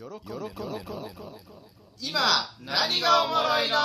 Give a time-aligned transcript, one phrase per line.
[0.00, 0.50] 喜んで飲んで
[1.98, 2.20] 今
[2.64, 3.76] 何がおもろいの？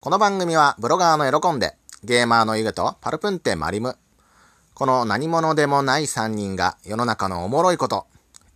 [0.00, 3.96] この番組はブロガーの喜んで、ゲーマーのイグとパルプンテマリム。
[4.74, 8.06] この何者でもない3人が世の中のおもろいこと、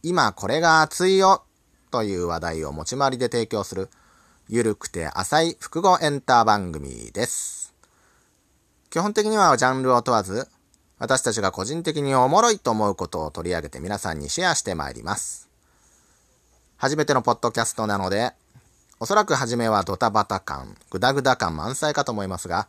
[0.03, 1.45] 今これが熱いよ
[1.91, 3.89] という話題を持ち回りで提供する、
[4.51, 7.56] ゆるくて浅い複合エンター番組です。
[8.97, 10.49] 基本的にはジャンルを問わず、
[10.99, 15.51] 私たちが個人的におもろいと思うことを取り上げて皆さんにシェアしてまいります。
[16.79, 18.33] 初めてのポッドキャストなので、
[18.99, 22.69] おそらく初めはドタバタ感、グダグダ感満載かと思いますが、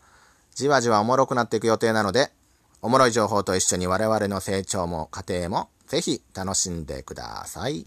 [0.53, 2.29] じわじわおもろくなっていく予定なので、
[2.81, 7.85] おもろい情報と一緒に我々の成長も過程もぜひ楽しんでください。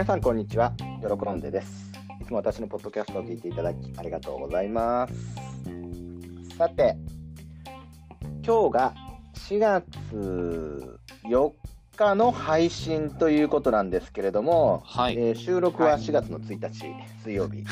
[0.00, 0.72] 皆さんこんにちは、
[1.02, 1.92] 喜んでです。
[2.22, 6.56] いつも私のポッドキャストを聞いていただきありがとうございます。
[6.56, 6.96] さて、
[8.42, 8.94] 今日が
[9.34, 9.84] 4月
[11.24, 11.52] 4
[11.98, 15.18] 日の配信ということなんですけれども、はい。
[15.18, 16.86] えー収録は4月の1日、
[17.22, 17.58] 水曜日。
[17.58, 17.66] うん。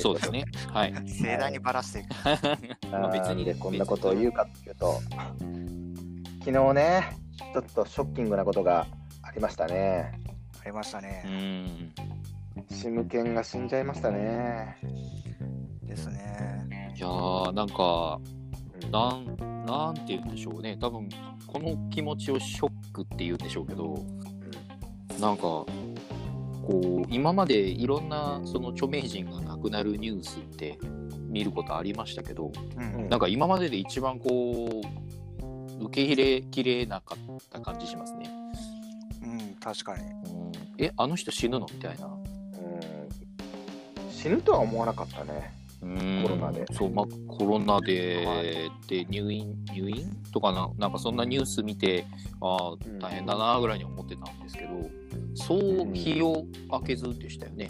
[0.00, 0.46] そうですね。
[0.72, 0.94] はい。
[1.06, 2.90] 盛大にばらしていく。
[2.90, 5.00] まあ別にでこんなことを言うかっていうと、
[6.40, 8.88] 昨日ね、ちょっとショッキングなことが
[9.22, 10.25] ありましたね。
[10.72, 11.22] ましたうね。
[12.70, 12.74] ん。
[12.74, 14.76] シムケンが死んじゃいましたね。
[15.82, 16.94] ですね。
[16.96, 20.76] いやー、なんか、うんなん、なんて言うんでしょうね。
[20.80, 21.08] 多分、
[21.46, 23.98] この気持ちをショックって言うんでしょうけど、
[25.20, 25.66] なんか、こ
[27.04, 30.78] う、今までいろんなその著名人が亡くなるニュースって
[31.28, 33.08] 見ることありましたけど、うん。
[33.08, 34.82] なんか今までで一番こ
[35.80, 38.30] う、受け入れきれなかった感じしますね。
[39.22, 40.04] うん、確かに。
[40.78, 41.66] うん、え、あの人死ぬの？
[41.72, 42.06] みたいな。
[42.06, 42.26] うん
[44.10, 45.54] 死ぬとは思わなかったね。
[45.82, 48.26] うんコロナでそう、まあ、コロナで、
[48.88, 50.10] で入院、入院？
[50.32, 52.06] とかな、なんかそんなニュース見て、
[52.40, 54.70] ああ、ん大変だなぐらいに思ってたんですけど、
[55.34, 57.68] そう日を明けずでしたよね。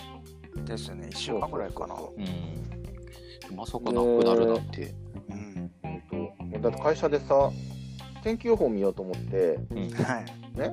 [0.64, 1.08] ですね。
[1.10, 1.94] 一週間ぐらいかな。
[1.94, 3.56] うん。
[3.56, 4.94] まさかなくなるなんて。
[5.28, 5.70] うん。
[5.82, 7.50] 本当だって会社でさ、
[8.22, 9.90] 天気予報見ようと思って、うん。
[9.90, 10.58] はい。
[10.58, 10.70] ね、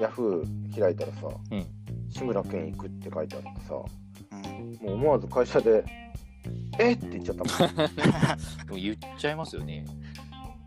[0.00, 1.66] ヤフー開いたらさ、うん
[2.10, 3.88] 志村けん行くって書いてあってさ、も
[4.32, 4.78] うん。
[4.90, 5.82] う思わず会社で、
[6.78, 6.96] えっ？
[6.96, 7.86] って言っちゃったもん。
[8.66, 9.86] でも言っちゃいますよね。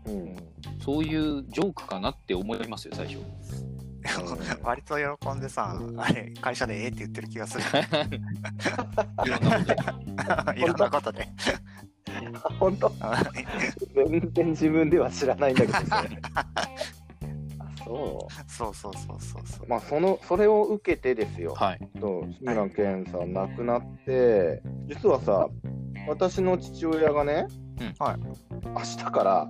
[0.06, 0.36] ううんん。
[0.80, 3.18] そういうジョークかなって思いますよ、最初。
[4.62, 7.64] 割と喜んでさ、あれ、会社でええって言ってる気がする。
[9.24, 9.64] いろんなこ
[10.52, 10.52] と。
[10.54, 11.28] いろんなことで。
[12.58, 12.90] 本当？
[13.94, 16.04] 全然自分では知らないんだけどさ。
[17.86, 19.68] あそそうそうそうそうそうう。。
[19.68, 21.54] まあ、その、それを受けてですよ。
[21.54, 21.80] はい。
[22.00, 25.48] そう志村けんさん亡くなって、実はさ、
[26.08, 27.46] 私の父親がね、
[27.80, 29.48] うい明日から、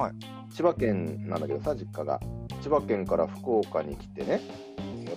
[0.00, 0.12] はい
[0.54, 2.20] 千葉県なんだけどさ、実家が。
[2.60, 4.40] 千葉県から福岡に来てね、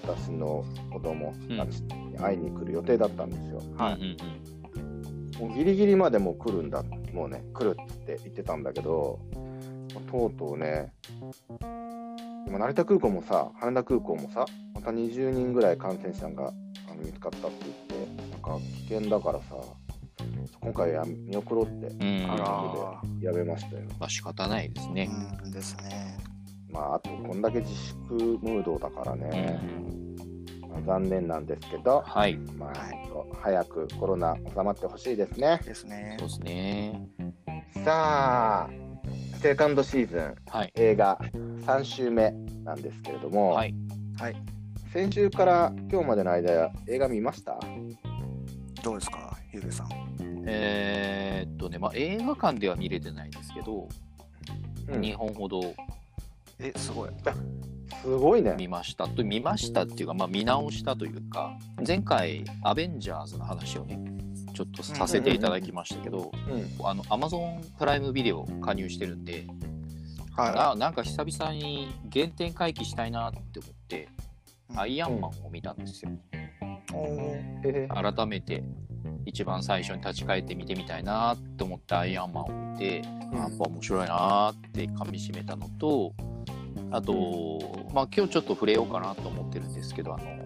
[0.01, 3.61] 私の子供たちに会いに来る予定だったんですよ。
[3.77, 4.55] はいうんうん
[5.39, 6.83] もうギリギリまでもう来るんだ、
[7.13, 9.19] もうね、来るって言ってたんだけど、
[10.09, 10.94] とうとうね、
[12.47, 16.47] 今、成田空港もさ、羽田空港もさ、また20人ぐらい感染者が
[16.89, 19.56] あの見つかったって言って、なんか危険だからさ、
[20.61, 21.88] 今回は見送ろうって。
[22.28, 23.83] あらまやめましたよ。
[24.00, 25.09] あ仕方ないですね。
[25.44, 26.17] うんですね。
[26.72, 30.16] まあ、あと、こんだけ自粛ムードだからうね、ん。
[30.69, 32.35] まあ残念なんですけど、はい。
[32.57, 32.73] まあ、
[33.41, 35.59] 早くコロナ収まってほしいですね。
[35.63, 36.27] ですねそう。
[36.27, 37.09] ですね。
[37.83, 38.69] さあ、
[39.41, 40.72] セカンドシーズン、はい。
[40.75, 41.19] 映画
[41.66, 42.31] 3週目
[42.63, 43.75] なんですけれども、はい。
[44.18, 44.35] はい。
[44.91, 47.59] 先週から今日までの間、映画見ました？
[48.84, 49.88] どうですか、ゆうべさん？
[50.47, 53.88] えーっとね、まあ、映画館では見れてないですけど、
[54.88, 55.74] うん2本ほど
[56.59, 57.09] え、すごい。
[58.01, 58.56] すごいね。
[58.57, 64.00] 見ましたと見ましたっていうか、まあ、見直したというか前回アベンジャーズの話をね
[64.56, 69.46] ちょっとさせていただきましたけど、うんあのアマゾンプライムビデオ加入してるんで、
[70.31, 74.07] はあなんか久々に原点回帰したいなって思って、
[74.69, 74.80] うん。
[74.80, 76.12] アイアンマンを見たんですよ。
[77.94, 78.63] 改めて
[79.25, 83.02] 一番最初に立ち返って見てみたいなって思ってアイアンマンを見て、
[83.34, 86.13] やっぱ面白いなって噛みしめたのと
[86.92, 87.60] あと、
[87.94, 90.44] まあ今日ちょっと触れようかなと思ってるんですけどあの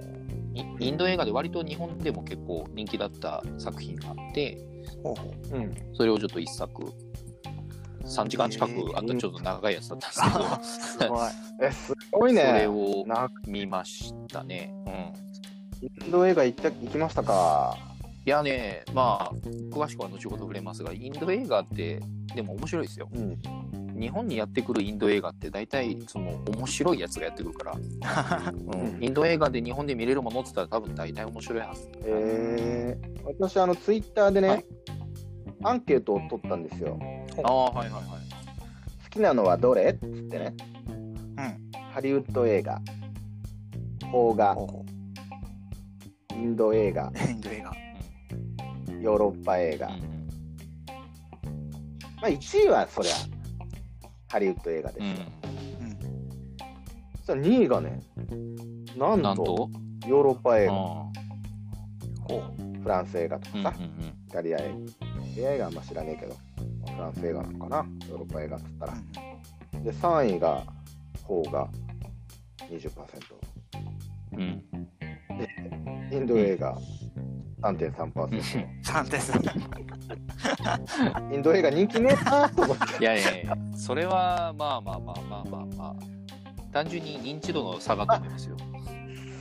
[0.80, 4.58] イインド映画で割と日本でも結構人気だった作品があって
[5.04, 5.58] ほうほう。
[5.58, 6.84] うん、それをちょっと一作
[8.04, 11.30] 3時間近くあったちょっと長いやつだったんですけど、すごい。
[11.62, 12.68] えすごいそれね。
[12.68, 14.74] をな見ましたね。
[14.86, 15.30] うん
[15.82, 17.78] インド映画行った行きましたか？
[18.26, 19.34] いいやね、まあ、
[19.74, 22.02] 詳しくは後ほど触れますが、インド映画って、
[22.36, 23.10] でも面白いですよ。
[23.14, 23.42] うん。
[24.00, 27.74] 日本にやってくるインド映画って、大体、その、面白いやつがやってくるから、
[28.54, 31.90] うん、インド映画で日本で見れるものって言ったら、多分大体面白いはず。
[32.06, 34.66] えー、私、あの、ツイッターでね、はい
[35.64, 36.98] アンケートを取ったんですよ。
[37.44, 38.04] ああ、はいはいはい。
[39.04, 40.54] 好きなのはどれっつってね。
[40.88, 41.82] うん。
[41.92, 42.80] ハリウッド映画、
[44.00, 44.56] 邦画、
[46.32, 47.30] インド映画、う。
[47.30, 47.74] インド映画。
[49.02, 49.90] ヨーロッパ映画。
[49.90, 49.96] ま
[52.24, 53.14] あ、1位はそりゃ、
[54.30, 55.06] ハリウッド映画です
[57.30, 58.02] よ、うん、2位がね
[58.98, 59.70] なんと
[60.08, 60.74] ヨーロッパ映画。
[62.82, 63.74] フランス映画とかさ、
[64.28, 65.68] イタリア映画。
[65.68, 66.36] あんま知らねえけど
[66.96, 67.86] フランス映画なのかな？
[68.08, 68.94] ヨーロッパ映画っつったら、
[69.84, 70.64] で3位が
[71.24, 71.68] 方が
[72.70, 72.90] 20%、
[74.34, 74.64] うん、
[76.10, 76.78] でインド映画、うん
[77.62, 78.66] 3.3%。
[78.84, 81.34] 3.3%。
[81.34, 82.84] インド映画人気ねえなと思って。
[83.00, 85.96] いやいやいや、それはまあまあまあまあまあまあ、
[86.72, 88.58] 単純に認知度の差がと思いますよ。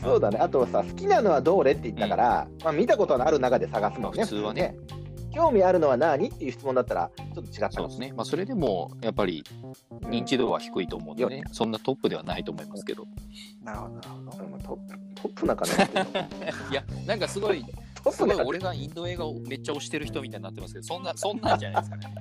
[0.03, 0.39] そうだね。
[0.39, 4.23] あとさ、好きなのはどれって言ったから、うん、まあ見たことのある中で探すもんね。
[4.23, 4.77] 普通はね。
[5.35, 8.13] 興味あるのは何っていう質問だったら、ちょっと違ったそうですね。
[8.17, 9.45] まあそれでも、やっぱり
[10.03, 13.07] 認知度は低いと思うんでね、そんなトップではないと思いますけど。
[13.63, 14.09] なるほど、なる
[14.51, 14.59] ほど。
[14.59, 15.75] トップ、トップなかな。
[16.71, 17.65] いや、なんかすごい、
[18.03, 22.15] トップなんかすごい俺がインド映画をめっちゃ推してる人みたいになってますけど、そんな、そんなんじゃないですかね。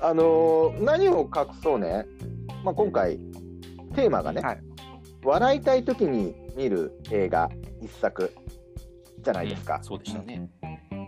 [0.00, 2.04] あのー何を隠そうね、
[2.64, 3.18] まあ、今回、
[3.94, 4.62] テーマがね、はい
[5.24, 7.48] 笑いたい時に見る映画
[7.80, 8.32] 一作
[9.20, 9.78] じゃないですか。
[9.82, 10.50] そうでしたね。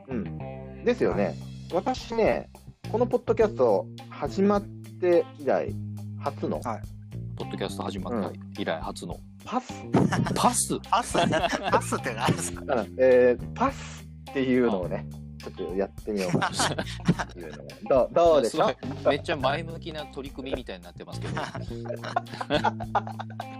[0.09, 0.85] うん。
[0.85, 1.35] ですよね。
[1.73, 2.49] 私ね、
[2.93, 4.63] このポッドキャスト始まっ
[5.01, 5.75] て以来、
[6.21, 6.61] 初の
[7.37, 9.19] ポッドキャスト始まった以来初の。
[9.45, 9.73] パス、
[10.35, 10.79] パス？
[10.91, 11.19] パス、
[11.71, 12.75] パスって何ですか？
[12.75, 15.07] うんえーパスっていうのをね、
[15.39, 16.57] ちょっとやってみようかな
[17.25, 17.53] っていう
[17.89, 18.81] どうどうでしょすご
[19.11, 21.41] いめっちゃ前向きな取り組みみたいになってますけど。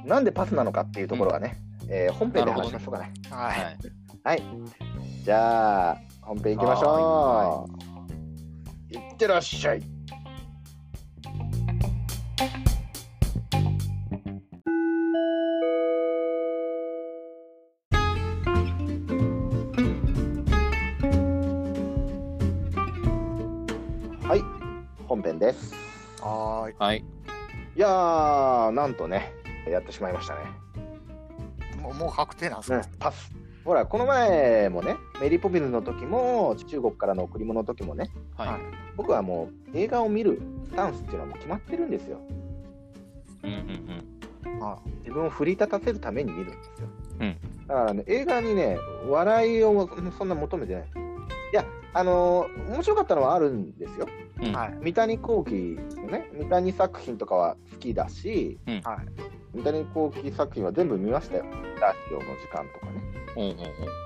[0.05, 1.57] なんでパスなのかっていうところはね、
[1.89, 3.13] えー本編で話しましょうかね。
[3.31, 3.37] は。
[3.37, 3.61] はいい。
[4.25, 4.43] はい。
[5.23, 7.69] じゃあ、本編行きましょ
[8.91, 8.95] う。
[8.95, 9.83] いってらっしゃい、
[26.95, 27.05] ははい。
[27.77, 29.33] いやー、なんとね、
[29.69, 30.41] やってしまいましたね。
[31.81, 33.33] もう、もう確定なんですうんか、パス。
[33.65, 38.61] ほら、この前もね、メリーポピンズの時も、中国からの贈り物の時もね、はい。
[38.97, 42.19] 僕はもう映画を見るスタンスっていうのはもう決まってるんですよ。
[43.43, 44.05] うんうん
[44.63, 46.89] あ自分を奮い立たせるために見るんですよ。
[47.21, 47.37] うん
[47.67, 49.89] だからね、映画にね、笑いを
[50.19, 50.85] そんな求めてない。
[50.85, 51.65] いや、
[51.95, 54.09] あのー面白かったのはあるんですよ。
[54.43, 54.83] うん。
[54.83, 55.53] 三谷幸喜
[55.97, 59.57] のね、三谷作品とかは好きだし、うんはい。
[59.57, 61.45] 三谷幸喜作品は全部見ましたよ。
[61.81, 63.03] ラジオの時間とかね、
[63.37, 63.57] うんうんうん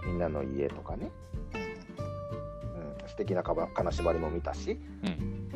[0.07, 1.11] みんなの家とかね、
[1.55, 5.49] うんうん、素敵なかば金縛りも見たし、うん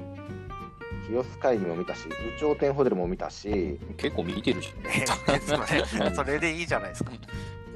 [1.07, 4.73] 清須会議も見たし、有頂天ホテルも見たし、結構見てるし。
[4.85, 5.05] え
[5.87, 7.11] それ、それでいいじゃないですか。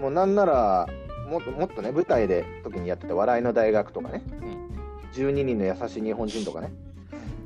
[0.00, 0.86] もうなんなら、
[1.28, 4.22] もっともっとね、舞台で時にやってた笑いの大学とかね、
[5.16, 6.70] 12人の優しい日本人とかね、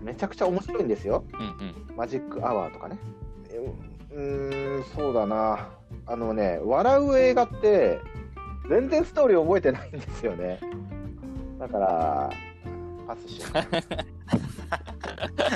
[0.02, 1.24] めちゃくちゃ面白いんですよ。
[1.32, 1.40] うん
[1.90, 1.96] うん。
[1.96, 2.98] マジックアワーとかね。
[4.12, 5.68] うーん、そうだな。
[6.06, 8.00] あのね、笑う映画って、
[8.68, 10.60] 全然ストーリー覚えてないんですよね。
[11.58, 12.30] だから、
[13.06, 13.50] パスしよう。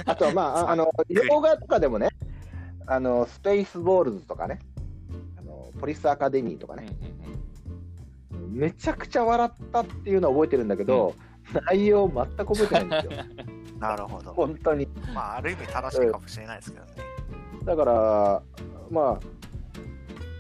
[0.07, 2.11] あとは、まあ、ああの、洋画とかでもね、
[2.87, 4.61] あの、スペースボールズとかね、
[5.39, 7.15] あのポリスアカデミーとかね、うんうん
[8.55, 11.15] めちゃくちゃ笑ったっていうのは覚えてるんだけど、
[11.61, 13.25] 内容全く覚えてないんですよ。
[13.79, 14.33] なるほど。
[14.33, 14.89] 本当に。
[15.15, 16.93] まあ、ある意味正しいかもしれないですけどね。
[17.65, 18.43] だから、
[18.91, 19.21] まあ、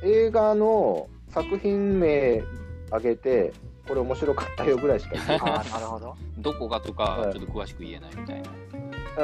[0.02, 2.42] 映画の作品名
[2.88, 3.52] 挙げて、
[3.88, 6.16] これ面白かったよぐらいしか言ってああ、なるほど。
[6.38, 8.50] どこがとかはいちょっと詳しく言えないみたいな。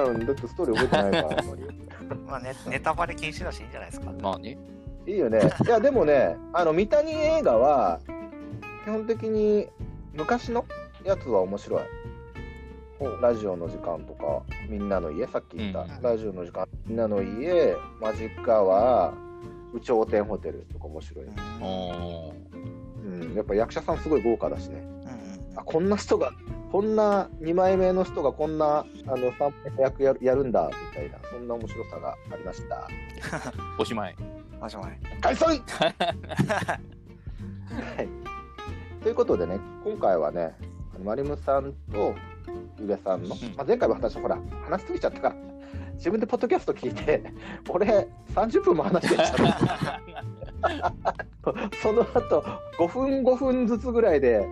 [0.04, 0.11] ない。
[0.11, 1.62] うん、だってストーリー覚えてないから、あんまり。
[2.26, 4.12] まあ、ね、ネタバレ禁止だしいいんじゃないですか。
[4.20, 4.59] まあね。
[5.06, 5.40] いいよね。
[5.64, 8.00] いや、でもね、あの、三谷映画は、
[8.85, 9.68] 基本的に
[10.14, 10.64] 昔の
[11.11, 11.83] やつは面白い。
[13.21, 21.25] ラジオの時間とか、みんなの家、さっき言った、うんラジオの時間、みんなの家、マジックアワー、有頂天ホテルとか面白い。
[21.25, 22.50] うんおー
[23.02, 24.81] うん、やっぱ役者さんすごい豪華だしね。
[24.83, 26.31] うんあ、こんな人が、
[26.71, 32.87] こんな2枚目の人がこんな、あの、3枚目役やるやるんだ、みたいな、そんな面白さがありました。
[33.81, 34.17] おしまい。
[34.21, 34.23] う
[34.61, 34.64] ん。
[34.64, 35.00] おしまい。
[35.21, 36.83] 解散 は
[38.02, 38.09] い。
[39.02, 40.55] ということでね、今回はね、
[41.04, 42.14] マリムさんと
[42.78, 45.37] ゆげさんの、うんまあ、前回は私、ほら、話しすぎちゃったから、
[45.95, 47.23] 自分でポッドキャスト聞いて、
[47.69, 49.49] 俺、30分も話してきたの
[51.83, 52.45] その後
[52.78, 54.47] 5分、5分ずつぐらいで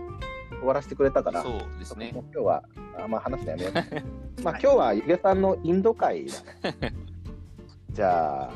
[0.58, 2.10] 終わらせてくれたから、そうですね。
[2.12, 2.62] 今日は、
[2.98, 3.72] あまあ、話すのやめよう。
[4.42, 6.94] まあ、今日はゆげさんのインド会だね。
[7.92, 8.50] じゃあ、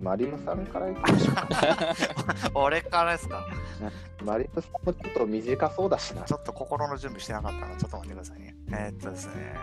[0.00, 1.48] マリムさんからいきましょうか。
[2.54, 3.46] 俺からですか？
[4.24, 6.22] マリムさんもちょっと短そうだしな。
[6.22, 8.54] ちょっと心の準備してなかったので、ちょっと待ってくださいね。
[8.70, 9.54] えーっとですね、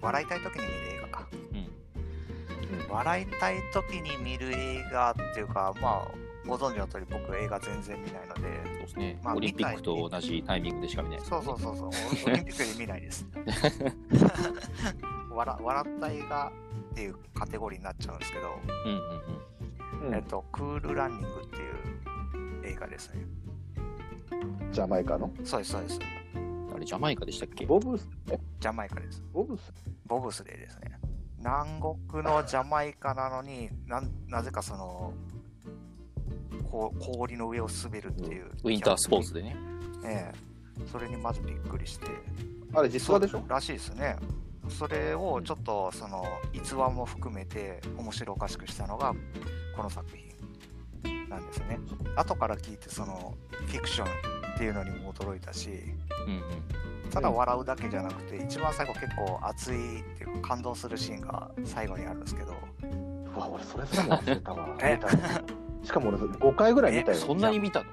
[0.00, 1.26] 笑いたい時に見る映画か。
[2.88, 6.08] 笑いたい時に見る映画っていうか、まあ、
[6.46, 9.20] ご存知の通り僕映画全然見ないので、そうですね。
[9.22, 11.20] まあオリンピックと同じタイミングでしか見ない。
[11.20, 11.88] そうそうそうそう、
[12.26, 13.26] オリンピックで見ないです。
[15.34, 16.52] 笑笑った映画
[16.92, 18.48] っていうカテゴリーになっちゃうんですけど、
[18.84, 23.24] うんうんうんえっと、クールランニングっていう映画ですね。
[24.72, 25.30] ジャマイカの？
[25.44, 25.98] そうです、そうです。
[26.34, 26.70] うん。
[26.74, 27.64] あれ、ジャマイカでしたっけ？
[27.66, 28.38] ボブス、え？
[28.60, 29.22] ジャマイカです。
[29.32, 29.72] ボブス？
[30.06, 30.98] ボブスレーですね。
[31.38, 31.80] 南
[32.10, 35.12] 国のジャマイカなのになんなぜかその
[36.70, 38.50] こう氷の上を滑るっていう。
[38.64, 39.56] ウィンタースポーツでね。
[40.04, 42.06] ええそれにまずびっくりして。
[42.74, 43.42] あれ実話でしょ？
[43.46, 44.16] らしいですね。
[44.68, 49.14] それをちょっとその逸話も含めて面白おかしくしたのが
[49.76, 50.06] この作
[51.04, 51.78] 品なんですね。
[52.16, 54.06] 後から聞いてそのフィクション
[54.54, 55.70] っていうのにも驚いたし、
[56.26, 57.10] うんうん。
[57.10, 62.54] ただ笑うだけじゃなくて、一番最後結構熱いっていうか感動するシーンが最後にあるんですけど、
[63.34, 64.68] うわ、俺それすらも忘れたわ。
[65.82, 67.18] しかも俺5回ぐらい見たよ。
[67.18, 67.86] そんなに見たの？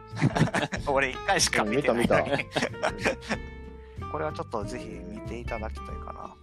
[0.94, 2.22] 俺1回しか見てないのに見た
[4.12, 6.36] これはちょっとぜひ見ていただきたいかな。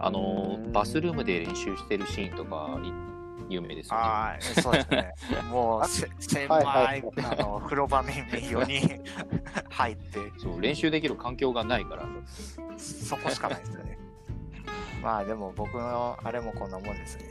[0.00, 2.92] あのうんバスルームで練習してるシーンとかい
[3.52, 4.02] 有名ですよね。
[4.02, 5.14] ああ、そうですね。
[5.50, 9.02] もうせ狭はいはいいあの風呂場に4人
[9.70, 12.06] 入って、そう練習できる環境がないから。
[12.76, 13.98] そこしかないですよね。
[15.02, 17.24] まあでも僕のあれもこんなもんですね。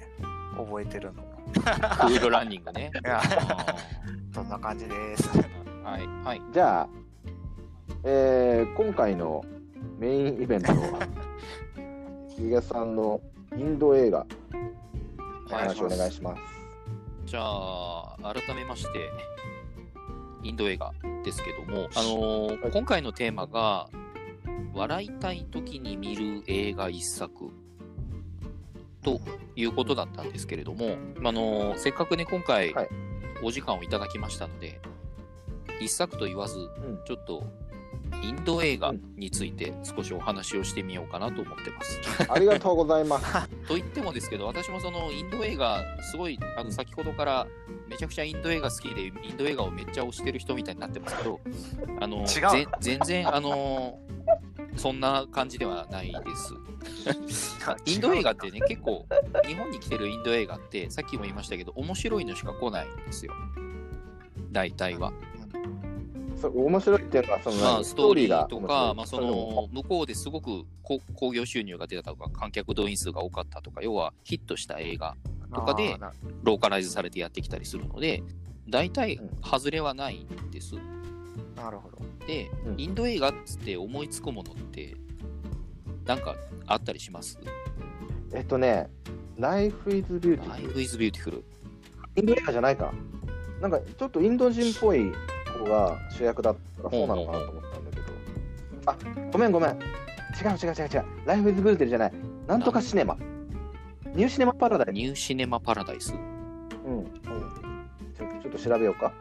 [0.58, 1.38] 覚えてるのも。
[1.54, 2.92] クールランニングね。
[2.94, 3.76] いやあ
[4.34, 5.30] そんな感じです。
[5.30, 6.42] ーはいはい。
[6.52, 6.90] じゃあ、
[8.04, 9.46] えー今回の
[9.98, 11.08] メインイベントは、
[12.38, 13.20] ゆげさんの
[13.58, 14.26] インド映画、
[15.50, 16.42] お話お願いします。
[17.26, 19.10] じゃあ、改めまして、
[20.44, 22.72] インド映画ですけども、あのーはい。
[22.72, 23.90] 今回のテーマが、
[24.76, 27.50] 笑いたい時に見る映画一作
[29.02, 29.20] と
[29.56, 32.90] いうことだったんですけれども、あのーせっかくね、今回はい、
[33.42, 34.80] お時間をいただきましたので、
[35.82, 37.00] 一作と言わず、うん。
[37.04, 37.44] ちょっと、
[38.24, 42.00] インド映画について少しお話をしてみようかなと思ってます。
[42.32, 43.48] ありがとうございます。
[43.68, 47.48] と言ってもですけど、私もそのインド映画、すごい、あの先ほどから
[47.88, 51.40] めちゃくちゃインド映画好きで、インド映画をめっちゃ推してる人みたいになってますけど、
[52.00, 54.00] あの違うぜ全然、あの
[54.78, 56.54] そんな感じではないです。
[57.86, 59.06] インド映画ってね、結構、
[59.46, 63.34] 日本に来てるインド映画って、さっきも言いましたけど、面白いのしか来ないんですよ。
[64.52, 65.12] 大体は。
[66.46, 75.16] 面白いっていうのは、その、まあ、ストーリーとか、まあ、その、向こうですごくこ興行収入が出たとか、観客動員数が多かったとか、要はヒットした映画
[75.54, 75.98] とかで
[76.44, 78.24] ローカライズされてやってきたりするので、
[78.70, 80.76] 大体うん外れはないんです。
[81.56, 81.98] なるほど。
[82.28, 84.96] で、うんインド映画っつって思いつくものって、
[86.06, 86.36] なんか
[86.68, 87.40] あったりします？
[88.34, 88.90] えっとね、
[89.40, 90.50] Life is Beautiful。
[90.50, 91.44] ?Life is Beautiful。
[92.18, 92.94] インド映画じゃないか。
[93.62, 95.12] なんかちょっとインド人っぽい
[95.54, 98.04] 子が主役だったらそうなのかなと思ったんだけど。
[98.86, 98.96] あ、
[99.32, 99.70] ごめんごめん。
[99.72, 99.78] 違う
[100.50, 101.06] 違う違う違う。
[101.26, 102.14] Life is Beautiful じゃない。
[102.48, 103.18] なんとかシネマ。
[104.14, 104.92] ニューシネマパラダイス。
[104.94, 106.14] ニューシネマパラダイス？
[106.86, 106.98] うん。
[107.00, 107.06] うん
[108.18, 109.14] ちょちょっと調べようか。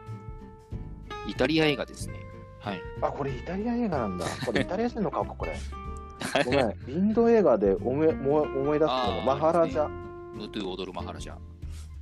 [1.27, 2.15] イタリア映画ですね。
[2.59, 2.81] はい。
[3.01, 4.25] あ、これイタリア映画なんだ。
[4.45, 5.55] これイタリア人の顔か、これ。
[6.45, 6.73] ごめん。
[6.87, 9.87] インド映画で思いも思い出すのあーマハラジャ。
[9.87, 11.35] ムトゥ踊るマハラジャ。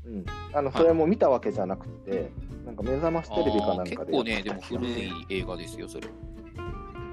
[0.05, 0.25] うん。
[0.53, 2.31] あの、それも見たわけじゃなくて、
[2.65, 3.89] なんか目覚ましテレビかなんかで。
[3.97, 6.07] 結構ね、でも古い映画ですよ、それ。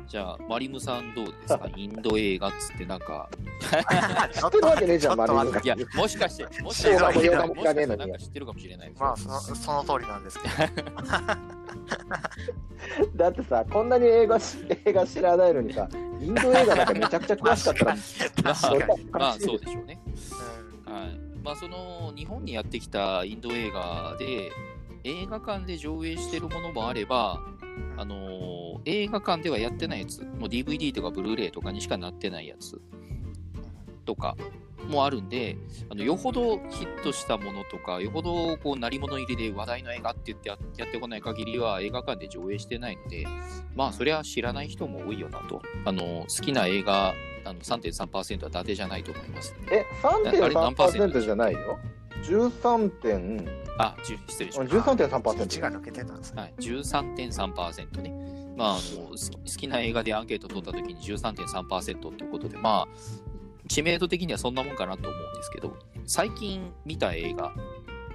[0.09, 1.69] じゃあ、マリムさんどうですか？
[1.75, 3.31] インド映画っつってなんか、
[4.33, 10.49] 知ってるわけねえじゃん、 マリムがいや、もしかして、もし映かして、画もももしかして知らねえのになんか知ってるかもしれないですよまあその、その通りなんですけ
[10.83, 10.87] ど。
[13.17, 15.89] だってさ、こんなに映画し映画知らないのにさ、
[16.21, 17.97] インド映画なんかめちゃくちゃ詳しかったら。
[19.13, 19.99] まあ、そうでしょうね。
[20.85, 21.22] はい。
[21.43, 24.51] まあ、その、日本にやってきたインド映画で、
[25.05, 27.41] 映画館で上映してるものもあれば、
[27.97, 32.81] あのー映画館ではやってないやつ、もう DVD とかブルーレイとかにしかなってないやつ
[34.05, 34.37] とか、
[34.89, 35.57] もあるんで、
[35.91, 43.27] あのよほどヒットしたものとか、よほどこう鳴り物入りで話題の映画って言ってややってこない限りは映画館で上映してないので、
[43.75, 45.63] まあそりゃ知らない人も多いよなと。
[45.85, 49.55] あの好きな映画あの3.3%は伊達じゃないと思います。
[49.71, 51.79] え、あれ何パーセント3.3%じゃないよ。
[52.23, 54.77] 13点、あ、失礼しました。
[54.79, 55.21] 13.3%。
[55.21, 56.43] 1が抜けてたんですね。
[56.43, 58.33] はい、13.3%ね。
[58.57, 62.89] まあ、あの好きな映画でアンケート取った時に13.3%ということで、まあ、
[63.69, 67.55] 知名度的にはそんなもんかなと思うんですけど、最近見た映画、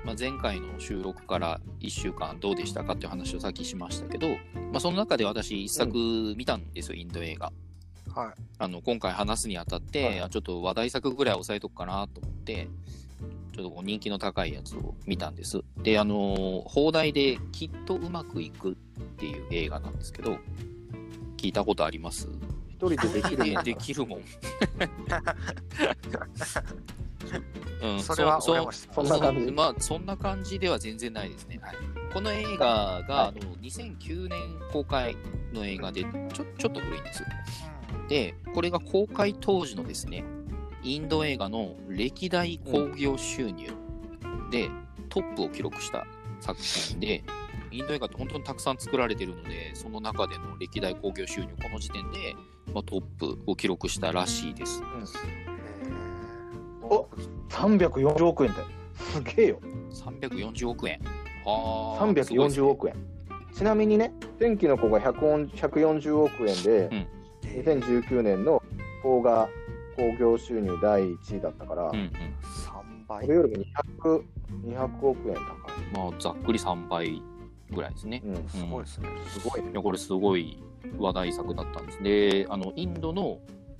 [0.05, 4.29] まあ、前回の収録から1週間どうでしたかっていう話をさっきしましたけど、
[4.71, 7.51] まあ、その中で私一作見たんですよ、インド映画。
[8.17, 8.33] はい。
[8.57, 12.67] あの今回話すにあたって、はいあちょっと話題作ぐらい抑えとくかなと思って、
[13.53, 15.61] ちょっとこう人気の高いやつを見たんです。
[15.77, 18.75] で、あのー放題できっとうまくいくっ
[19.17, 20.39] ていう映画なんですけど、
[21.37, 22.27] 聞いたことあります？
[22.69, 24.21] 一人でできるで できるもん。
[27.79, 31.59] うん、それはそそんな感じまあ、そんな感じでは全然ないですね。
[31.61, 31.75] はい、
[32.11, 34.39] この映画が、あの2009年
[34.71, 35.15] 公開
[35.53, 37.23] の映画でちょ、ちょっと古いんです。
[38.07, 40.23] で、これが公開当時のですね、
[40.83, 43.67] インド映画の歴代興行収入
[44.51, 44.69] で
[45.09, 46.05] トップを記録した
[46.39, 47.23] 作品で、
[47.71, 52.35] インド映画って本当にたくさん作られてるので、その中での歴代興行収入、この時点で、
[52.73, 54.81] まあ、トップを記録したらしいです。
[56.83, 57.07] お
[57.49, 58.61] 340億円って。
[58.95, 59.59] すげえよ。
[59.91, 60.99] 340億円。
[61.43, 62.05] はあ。
[62.05, 62.95] 340億円。
[63.53, 67.16] ちなみにね、天気の子が100 140億円で、うん
[67.61, 68.61] 2019年の
[69.01, 69.49] 邦画
[69.95, 72.05] 興行収入第1位だったから、うんうん。
[72.05, 73.35] 3倍これ。
[73.37, 73.63] よりも
[74.05, 74.23] 200
[74.63, 75.45] 200億円高い。
[75.93, 77.21] まあ、ざっくり3倍
[77.71, 78.21] ぐらいですね。
[78.23, 79.09] うん、すごいですね。
[79.27, 79.73] すごいねい。
[79.73, 80.63] やこれすごい
[80.97, 82.03] 話題作だったんです。
[82.03, 83.39] で、あの、インドの、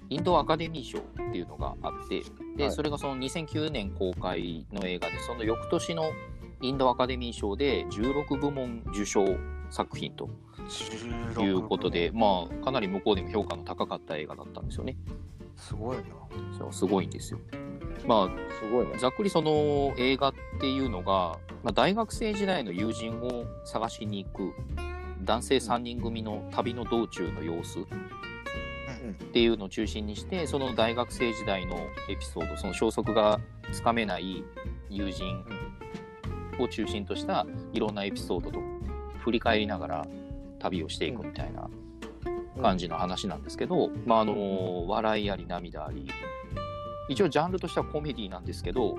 [0.09, 2.23] インドアカデミー賞っていうのがあって、
[2.55, 6.11] で、はいそれがその2009年公開の映画で、その翌年の
[6.61, 9.25] インドアカデミー賞で16部門受賞
[9.69, 10.29] 作品と
[10.67, 14.97] 16いうことで、まあ、かなり向こうでも評価の高かった映画だったんですよね。
[15.55, 16.03] すごいな。
[16.57, 17.39] そうすごいんですよ。
[18.07, 18.99] ますごいねあ、。
[18.99, 24.53] ざっくりその映画っていうのが、まあ、大学生時代の友人を探しに行く
[25.23, 27.83] 男性3人組の旅の道中の様子っ
[29.31, 31.75] ていうのを中心にしてその大学生時代の
[32.09, 33.39] エピソードその消息が
[33.71, 34.43] つかめない
[34.89, 35.45] 友人
[36.59, 38.76] を中心としたいろんなエピソードと
[39.27, 40.07] 振り返りながら
[40.57, 41.69] 旅をしていくみたいな
[42.61, 46.09] 感じの話なんですけど、まああの笑いあり涙あり。
[47.09, 48.97] 一応ジャンルとしてはコメディなんですけど、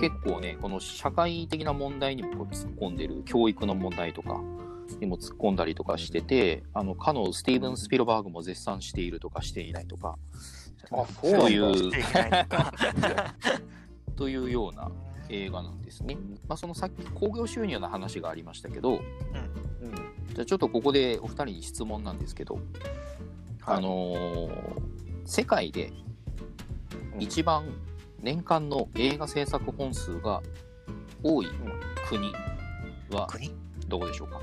[0.00, 4.40] 結構ねこの社会的な問題にも突っ込んでる教育の問題とか
[4.98, 10.18] にも突っ込んだりとかしてて、あのかのスティーブン・スピルバーグも絶賛しているとかしていないとか
[10.90, 11.92] あ、そういう
[14.16, 14.90] というような
[15.30, 16.16] 映画なんですね。
[16.48, 19.00] まあ、そのさっき興行収入の話がありましたけど、うん。
[20.34, 22.64] じゃあちょっとここでお二人に質問なんですけど、はい。
[23.78, 24.50] あのー
[25.26, 25.92] 世界で
[27.20, 27.64] 一番
[28.20, 30.42] 年間の映画制作本数が
[31.22, 31.46] 多い
[32.08, 32.32] 国
[33.12, 33.54] は国？
[33.86, 34.40] どこでしょうか？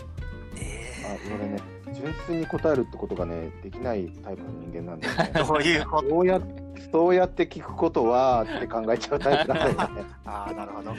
[0.55, 1.61] えあ、俺ね、
[1.93, 5.31] 純粋に答えるってことがね、できないタイプの人間なんだよね。
[5.33, 6.09] ー、 どういうこと？
[6.09, 6.39] そうや
[6.91, 10.05] そうやって聞くことはって考えちゃうタイプなんだよね。
[10.25, 10.93] ああ、なるほど。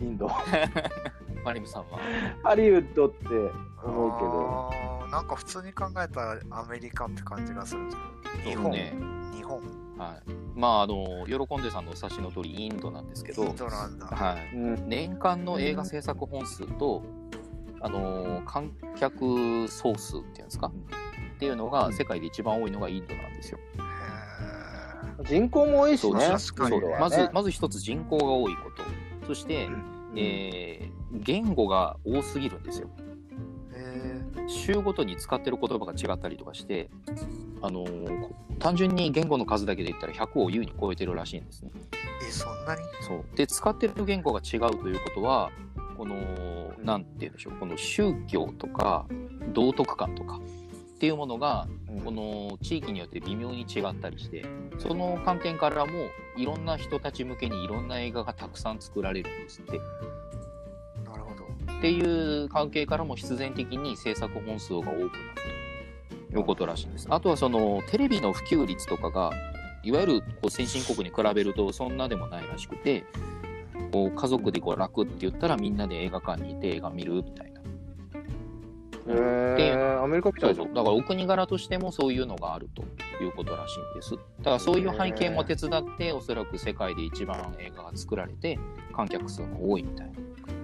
[0.00, 0.30] インド。
[1.44, 1.98] マリムさんは？
[2.42, 3.24] ハリウッドって
[3.82, 7.96] 思うけど、なんか普通に考えたらアメリカって感じがするんです
[8.44, 8.94] けど、日本、ね、
[9.34, 9.58] 日本、
[9.98, 13.44] はい、まああの喜んでさんのお察しの通りインドなんですけど。
[13.44, 14.06] イン、ドなんだ。
[14.06, 17.02] はい、うん、年間の映画制作本数と、
[17.80, 20.70] あのー観客総数っていうんですか、
[21.36, 23.58] っていうのが世界で一番多いのがインドなんですよ。
[25.22, 26.20] へ人口も多いしね。
[26.20, 26.96] そう確かにね。
[26.98, 29.26] まずまず一つ人口が多いこと。
[29.26, 29.84] そして、うん。
[30.16, 32.88] えー言語が多すぎるんですよ。
[34.46, 36.88] 週ごとに使ってる言葉が違ったりとかして、
[37.62, 38.30] あのーこ
[38.60, 41.70] 単純に言語の数だけで言ったら100を優に超えてるらしいんですね。
[42.22, 42.82] ーえ、そんなに？
[43.00, 43.24] そう。
[43.34, 45.50] で使ってる言語が違うということは
[45.96, 46.14] この
[46.84, 47.54] なんて言うんでしょう。
[47.54, 49.06] この宗教とか
[49.52, 50.40] 道徳観とか
[51.00, 54.44] っていうものがうんこの地域によって微妙に違ったりして
[54.78, 55.92] その観点からも
[56.36, 59.78] いろんな人たち向けにいろんな映画がたくさん作られるんですって
[61.02, 61.44] なるほど。
[61.78, 65.10] っていう関係からも必然的に制作本数が多くなる
[66.32, 67.06] ということらしいんです。
[67.08, 69.32] あとはそのテレビの普及率とかが
[69.82, 73.06] いわゆるこう先進国に比べるとそんなでもないらしくて
[73.90, 77.49] こう家族でこう楽って言ったらみんなで映画館に行って映画見るみたいな。
[79.12, 80.66] えー、アメリカみたそいうじゃん。
[80.66, 80.74] そう。
[80.74, 82.82] だからお国柄としてもそういうのがあると
[83.22, 84.12] いうことらしいんです。
[84.12, 88.58] だからそういう背景も手伝っておそらく世界で一番映画が作られて
[88.94, 90.16] 観客数も多いみたいなっ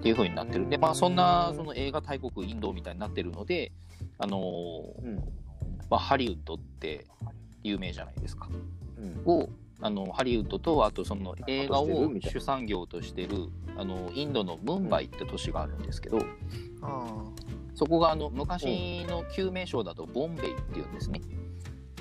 [0.03, 0.61] ていう風になってる。
[0.61, 3.73] んでまあそんなその映画大国インドみたいになってるので
[4.19, 5.17] あのーうん。
[5.89, 7.07] まあ、ハリウッドって
[7.63, 8.49] 有名じゃないですか。
[8.99, 9.23] うん。
[9.25, 9.49] を
[9.81, 16.19] あのハリウッドとあとその映画を主産業としてるあのインドのムンバイって都市があるんですけど、
[17.77, 21.21] そこがあの昔の旧名称だとボンベイっていうんですね。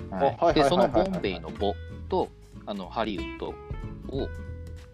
[0.09, 1.75] あはいはいでそのボンベイのボ
[2.09, 2.29] と
[2.65, 4.29] あのハリウッドを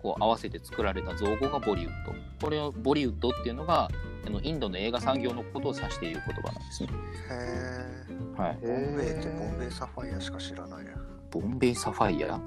[0.02, 2.13] こう合わせて作られた造語がボリウッド。
[2.41, 3.88] これをボリウッドっていうのが
[4.26, 6.89] あのインドの映画産業のことを指している言葉なんですね。
[7.30, 8.67] へはい、え。
[8.67, 10.94] ボンベイってボンベイサファイアしか知らないや。
[11.30, 12.39] ボンベイサファイア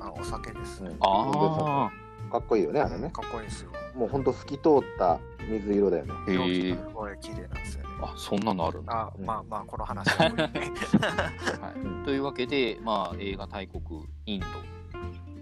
[0.00, 0.82] あ、お酒です。
[0.82, 1.90] うんあ
[2.32, 3.10] かっこいいよね、あれね。
[3.10, 3.70] かっこいいですよ。
[3.96, 6.12] もうほんと透き通った水色だよね。
[6.26, 7.88] あ、へえがすごい綺麗なんですよね。
[8.02, 8.92] あそんなのあるんだ。
[8.92, 10.58] あ、うんまあまあ、この話は置いて
[11.00, 13.82] はい、というわけで、まあ、映画大国
[14.26, 14.46] インド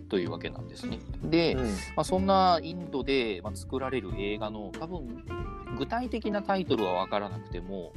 [0.08, 1.00] というわけなんですね。
[1.24, 5.24] で、うんまあ、そんなインドで、まあ、作られる映画の多分
[5.76, 7.92] 具体的なタイトルは分からなくても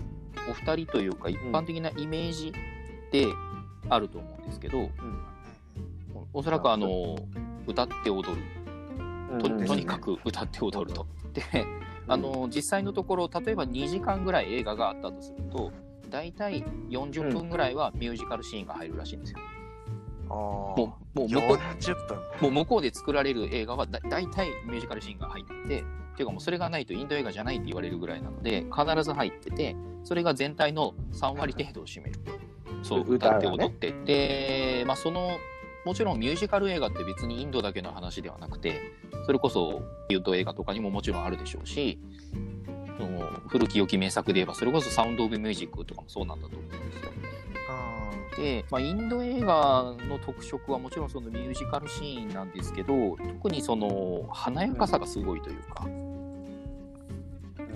[0.50, 2.52] お二人というか一般的なイメージ
[3.12, 3.28] で
[3.90, 4.90] あると思うんですけど、
[6.34, 7.16] おそらくあの
[7.68, 8.44] 歌って踊る
[9.38, 11.08] とうんとにかく歌って踊ると。
[11.34, 11.44] で
[12.08, 15.72] あの実際のところ例えば2時間ぐらい映画があったとすると
[16.10, 19.40] 大体40分ぐらいはミュージカルシーンが入るらしいんですよ。
[20.30, 21.30] あもうもうあ。
[21.30, 22.18] 向こう40分。
[22.42, 25.84] もう向こうで作られる映画はだ大体ミュージカルシーンが入っててっ
[26.16, 32.20] ていうかもうそれがないとインド映画じゃないって言われるぐらいなので必ず入っててそれが全体の3割程度を占める
[32.84, 35.38] そう歌って踊って、で、まあ、その
[35.88, 38.82] もちろんミュージカル映画って別にインドだけの話ではなくて
[39.26, 41.98] それこそインド映画とかにももちろんあるでしょうし
[42.98, 47.12] その古き良き名作で言えばそれこそサウンド・オブ・ミュージックとかもそうなんだと思うんですよ。
[48.36, 55.88] で、まあ、インド映画の特色はもちろんそのミュージカルシーンなんですけど特にその華やかさがすごいというか、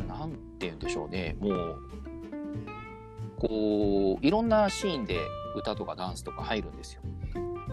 [0.08, 1.80] なんて言うんでしょうねもう
[3.40, 5.18] こういろんなシーンで
[5.56, 7.02] 歌とかダンスとか入るんですよ。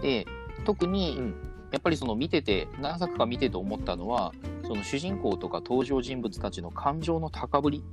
[0.00, 0.26] で
[0.64, 1.34] 特にうん。
[1.70, 4.32] やっぱりその見てて何作か見てて思ったのは
[4.66, 7.84] その主人公とか登場人物たちの感情の高ぶり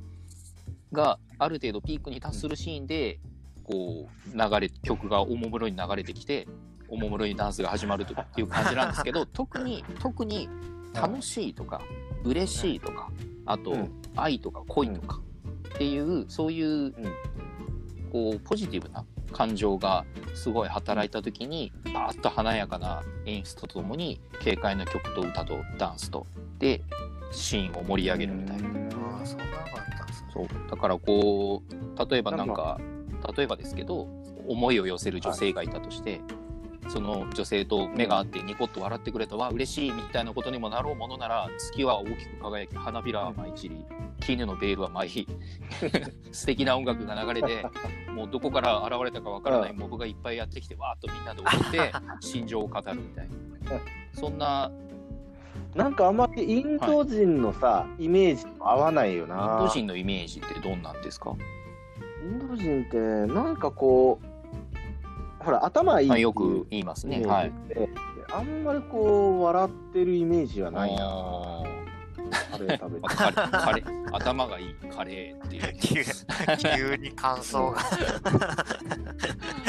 [0.93, 3.19] がある程度ピークに達するシーンで
[3.65, 6.47] こう流れ曲がおもむろに流れてきて
[6.87, 10.47] おもむろにダンスが始まるという感じなんですけど 特に特に
[10.93, 11.81] 楽しいとか
[12.23, 13.11] 嬉しいとか
[13.45, 13.91] あとうん。
[14.15, 15.19] 愛とか恋とか
[15.75, 16.93] っていうそういう
[18.11, 26.25] こうポジティブな感情がすごい働いた時にパーッと華やかな演出とともに軽快な曲と歌とダンスと
[26.59, 26.81] で
[27.31, 28.69] シーンを盛り上げるみたいな。
[28.69, 30.29] ああ、そんなのがあったんですね。
[30.33, 32.79] そうだからこう例えばなんか
[33.35, 34.07] 例えばですけど
[34.47, 36.21] 思いを寄せる女性がいたとして、
[36.88, 43.54] その女性と目が合ってニコッと笑ってくれたわ嬉しいみたいなことにもなろうものなら月は大きく輝き花びらは舞い。
[43.54, 43.86] 散り
[44.21, 45.28] 絹のベールは舞い
[46.32, 47.65] 素敵な音楽が流れて
[48.13, 53.34] もうどこから現れたかわからないモブがいっぱいやってきてわーっとみんなで踊って心情を語るみたいな。
[54.13, 54.71] そんな
[55.74, 59.58] なんかあんまりインド人のさ、イメージと合わないよインな。
[59.60, 61.36] ド人のイメージってどんなんですか？
[62.24, 62.98] インド人って、
[63.34, 64.26] なんかこう、
[65.45, 67.23] ほら、頭いいよく言いますね。
[67.25, 67.51] はい。
[67.69, 67.88] で
[68.34, 71.03] あんまりこう、笑ってるイメージはないな。
[71.03, 71.75] あー
[72.51, 73.08] カレー食べて。
[73.08, 75.77] カレーカレー頭がいいカレーっていう。
[75.79, 76.03] 急
[76.75, 77.79] 急に感想が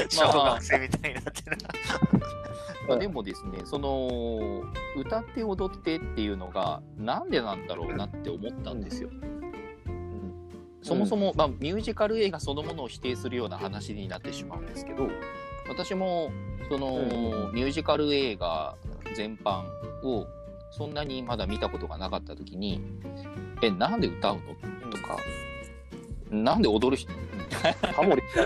[0.08, 1.58] 小学生みたいになってる。
[2.88, 4.62] まあ、でもですね、その
[4.96, 9.10] 歌って踊ってっていうのがなんでなんだろうなって思ったんですよ。
[10.86, 15.08] そもそも、まあ、ミュージカル映画そのものを否定するような話になってしまうんですけど
[15.68, 16.30] 私も
[16.68, 17.54] その、うん。
[17.54, 18.76] ミュージカル映画
[19.14, 19.62] 全般
[20.02, 20.26] を
[20.70, 22.82] そんなにまだ見たことがなかった時に
[23.62, 24.40] 「えなんで歌うの?」
[24.90, 25.16] とか
[26.30, 27.12] 「なんで踊る人？
[27.94, 28.44] ハモリみたい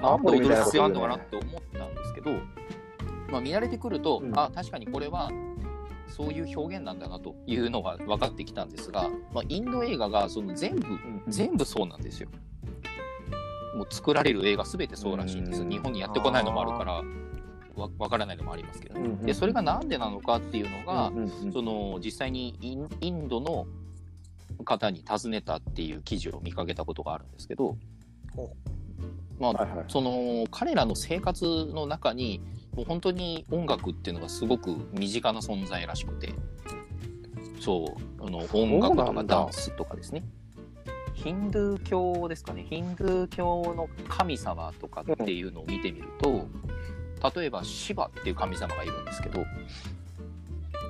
[0.00, 2.30] なんで踊る必要あるのかなって思ったんですけど、
[3.30, 4.38] まあ、見慣れてくると、うん。
[4.38, 5.30] あ確かにこれは
[6.08, 10.88] そういう表現なんだなというのが分かってきたんですが、まあ、インド映画がその全部と
[11.28, 12.28] 全部そうなんですよ。
[13.74, 15.68] もう作られる映画全てそうらしいんですうん。
[15.68, 17.02] 日本にやってこないのもあるから
[17.76, 21.52] わ分からないのもありますけど、うんうんでそれがなんでなのかっていうのが、うんうんうん。
[21.52, 22.56] その実際に
[23.00, 23.66] インドの
[24.64, 27.76] 方に尋ねたっていう記事を見かけたことがあるんですけど
[28.34, 28.50] ほ、
[29.38, 29.84] まあ、はいはい。
[29.88, 32.40] その彼らの生活の中に
[32.74, 36.34] もう本当に音楽っていうのがすごく身近な存在らしくて。
[37.60, 40.24] そうあの音楽とかダンスとかですね
[41.22, 46.46] ヒンドゥー教ですかね、ヒンドゥー教の神様とかっていうのを見てみると、
[47.38, 49.44] 例えばシバっていう神様がいるんですけど、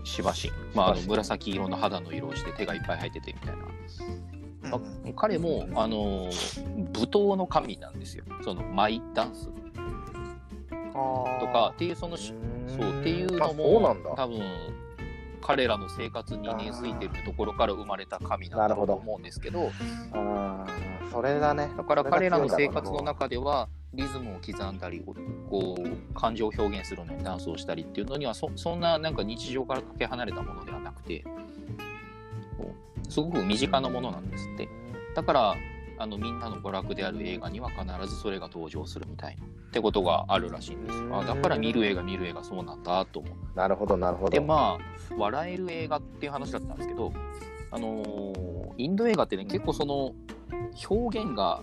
[0.05, 0.53] シバ神。
[0.73, 4.71] まあ、あの紫色の肌の色をして手がいっぱい生えててみたいな。
[4.71, 6.29] まあ彼も、あの
[6.95, 8.25] 舞踏の神なんですよ。
[8.45, 9.49] そのマイダンス。
[11.41, 12.35] とかっていうそのし
[12.69, 14.41] そうっていうのも多分
[15.41, 19.71] 彼らの生活に根付いてるところから生まれた神なんだと思うんですけど
[20.13, 21.69] あーそれだね。
[21.77, 25.03] だから彼らの生活の中中ではリズムを刻んだり
[25.51, 31.25] こう感情を表現するのにダンスをしたりっていうのにはそそんななんか日常からかけ離れたものではなくて
[33.09, 34.69] すごく身近なものなんですって。
[35.15, 35.55] だから
[35.99, 41.21] あのみんなの娯楽である映画には必ずそれが登場するみたいなってことがあるらしいんですよ。
[41.21, 43.35] あだから見る映画見る映画そうなんだと思う。
[43.57, 44.31] なるほど、なるほど。
[44.31, 47.13] でまあ笑える映画っていう話だったんですけど
[47.71, 50.15] あのーインド映画ってね結構その
[50.89, 51.63] 表現が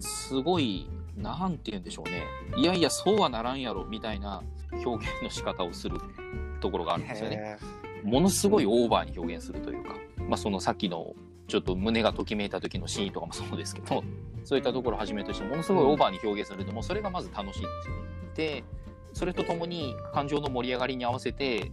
[0.00, 2.24] すごいなんて言うんでしょうね。
[2.56, 4.42] いやいやそうはならんやろみたいな
[4.84, 5.98] 表現の仕方をする
[6.60, 7.58] ところがあるんですよね。
[8.04, 9.94] へものすごいオーバーに表現するというか、
[10.28, 11.14] まあ、そのさっきの
[11.50, 14.04] ちょっと胸がときめいた時のシーンとかもそうですけど
[14.44, 18.00] そういったところをはじめとしてものすごいオーバーに表現するともうそれがまず楽しいんですよね。
[18.36, 18.64] で
[19.12, 21.70] それとともに感情の盛り上がりに合わせて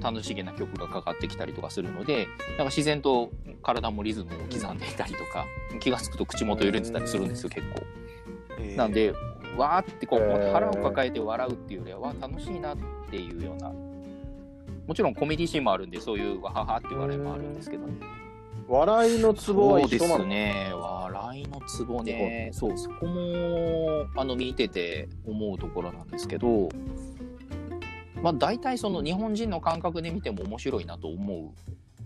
[0.00, 3.30] 楽しげな曲がかかってきたりとかするのでなんか自然と
[3.62, 5.44] 体もリズムを刻んでいたりとか、
[5.78, 7.82] 気が付くと口元揺れてたりするんですよ結構。
[8.58, 9.12] えなんで
[9.58, 12.78] わーってこう腹を抱えて笑うっていうよりは楽しいなっ
[13.10, 13.70] ていうような
[14.86, 18.19] もちろんコメディシーンもあるんでそういうわははって笑いもあるんですけどね
[18.70, 20.20] 笑いのツボは一緒なの？
[20.20, 20.72] すね。
[20.72, 22.50] 笑いのツボね。
[22.52, 26.68] そうそこもあの見てて思うところなんですけど
[28.22, 31.52] まあ大体その日本人の感覚で見ても面白いなと思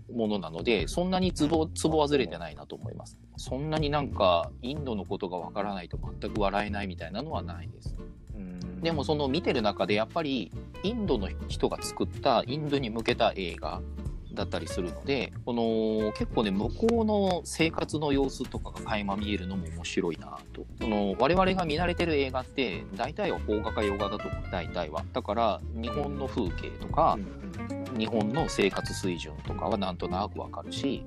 [0.09, 3.19] うものなのでそんなにツボツボはずれてないなと思います。
[3.37, 7.95] そんなになんかインドのことがわからないと全く笑えないみたいなのはないです。
[8.33, 8.81] うん。
[8.81, 10.51] でもその見てる中でやっぱり
[10.81, 13.81] インドの人が作ったインドに向けた映画
[14.35, 20.65] だったりするのでこの結構ね向こうの生活の様子とかが垣間見えるのも面白いなと。
[20.81, 24.43] その我々が見慣れてる映画って大体は邦画か洋画だと思う。
[24.51, 25.03] 大体は。
[25.13, 27.17] だから日本の風景とか
[27.97, 31.05] 日本の生活水準とかはなんとなくわかるし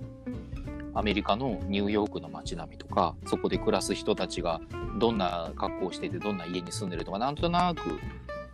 [0.94, 4.60] アメリカのニューヨークの街並みとかそこで暮らす人たちが
[4.98, 8.00] どんな格好をしていてどんな家に住んでるとかなんとなく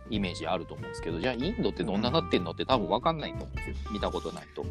[0.09, 2.51] イメージあると思うんですけどじゃあインドってどんななってんの？
[2.51, 4.65] って多分分かんないと思うんですよ見たことないと。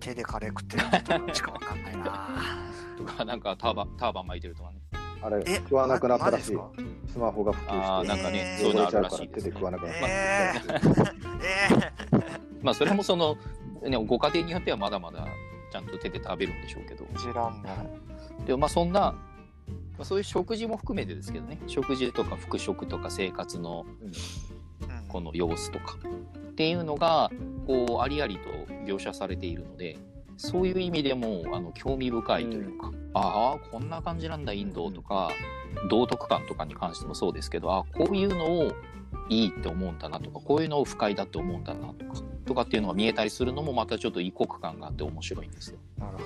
[0.00, 2.28] 手でカレー食ってるのしかわかんないな。
[2.96, 4.78] とかなんかターバンターバン巻いてるとかね
[5.22, 6.58] あれ、え、食わなくなったらしい
[7.08, 8.08] スマホが普及して。
[8.08, 9.64] なんかね、えーそういうのあるらしいです、ねから手で食。
[9.64, 10.06] わなくなった。
[10.08, 10.52] え
[12.12, 13.36] え まあそれもその、
[13.82, 15.26] ね、ご家庭によってはまだまだ
[15.72, 18.46] ちゃんと手で食べるんでしょうけどー、知らんない。
[18.46, 19.14] でもまあそんな、
[19.98, 21.58] まあ、そういう食事も含めてですけどね。
[21.66, 24.12] 食事とか服飾とか生活のうん。
[25.08, 25.96] この様子とか。
[26.50, 27.30] っていうのが
[27.66, 28.50] こうありありと
[28.86, 29.98] 描写されているので
[30.38, 35.30] そういう意味でもあの興味深いというか、ああこんな感じなんだインドとか
[35.90, 38.72] 道徳観とかに関してもそうですけどあこういうのを
[39.28, 45.78] いいって思うんだなとかこういうのを不快だって思うんだなとかとかっていうのが見えたりするのもまたちょっと異国感があって面白いんですよ。
[45.98, 46.24] なるほ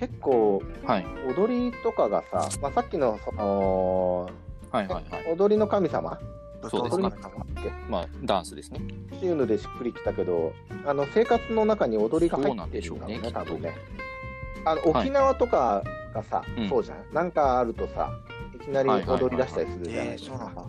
[0.00, 4.30] 結構、はい、踊りとかがさ、まあ、さっきのその
[4.70, 5.32] はいはいはい。
[5.32, 6.18] 踊りの神様？
[6.62, 6.68] ど。
[6.70, 7.46] そうですね舞踏の神様
[7.88, 8.80] まあダンスですね。
[9.16, 10.52] っていうのでしっくりきたけど、
[10.84, 13.74] あの生活の中に踊りが入ってるんだろうね、そうなんでしょうね多分ね。
[14.64, 15.82] あの沖縄とか
[16.14, 16.98] がさ、うんそうじゃん。
[17.14, 18.10] なんかあるとさ、
[18.54, 20.06] いきなり踊り出したりするじゃない？
[20.08, 20.54] えー、ですかなん。
[20.54, 20.62] だ。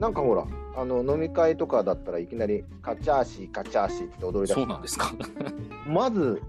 [0.00, 5.12] なんかほら、あの飲み会とかだったらいきなりカチャーシー、カチャーシーって踊り出してそうなんですか？
[5.86, 6.40] まず、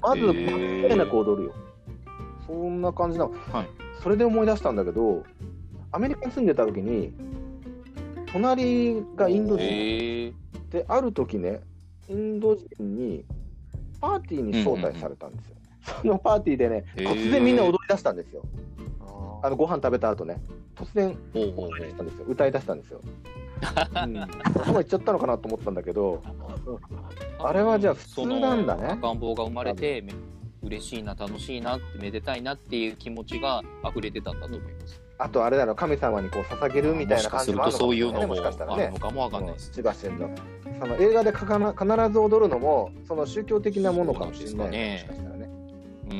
[0.00, 1.54] まず、へー間違いなく踊るよ。
[2.46, 3.34] そんな感じなの。
[3.52, 5.24] はいそれで思い出したんだけど、
[5.90, 7.12] アメリカに住んでた時に、
[8.32, 10.34] 隣がインド人
[10.70, 11.60] で、ある時ね、
[12.08, 13.24] インド人に
[14.00, 15.56] パーティーに招待されたんですよ。
[16.02, 18.42] そのパーティーでね、突然みんな踊り出したんですよ。
[19.00, 20.40] ああのご飯食べた後ね、
[20.76, 22.24] 突然踊り出したんですよ。
[22.28, 23.00] 歌い出したんですよ。
[24.04, 24.14] うん、
[24.52, 26.22] そこまで行っちゃったのかなと思ったんだけど、
[27.40, 28.88] あれはじゃあ普通なんだね。
[28.92, 30.12] 赤ん坊が生まれてめ
[30.62, 35.00] 嬉しいな楽しいなってめでたいなっていう気持ちが溢れてたんだと思います。
[35.20, 38.98] あとあれだろ、神様にこう捧げるみたいな感じもあるのかもしれないね、ももししかしたらるのもあるの。
[38.98, 39.70] かもわかんないです。
[39.72, 40.30] 千葉県の
[40.80, 45.10] その映画でかかな必ず踊るのも、その宗教的なものかもしれないね、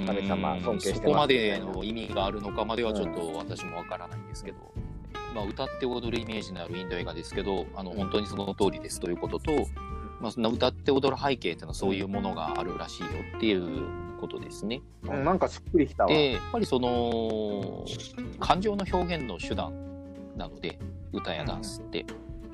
[0.07, 1.03] 神様尊敬してます。
[1.03, 4.59] そこまでの意味があるのかまではちょっと私もわからないんですけど、
[5.35, 9.53] まあ、歌って踊るイメージのあるインド映画ですけどあの本当にその通りですということと
[10.21, 13.83] まあ、その歌って踊る背景っていうのはそういうものがあるらしいよっていう
[14.21, 14.83] ことですね。
[15.05, 16.09] うん、なんかしっくりきたわ。
[16.09, 17.85] でやっぱりその
[18.41, 19.73] 感情の表現の手段
[20.37, 20.79] なので
[21.13, 22.05] 歌やダンスって、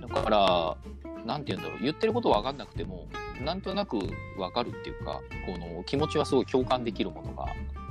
[0.01, 0.77] だから
[1.25, 3.09] なんて言うんだろう言ってること分かんなくても
[3.43, 7.47] なんとなく分かるっていうかこの気持ちはすごい共感できるものが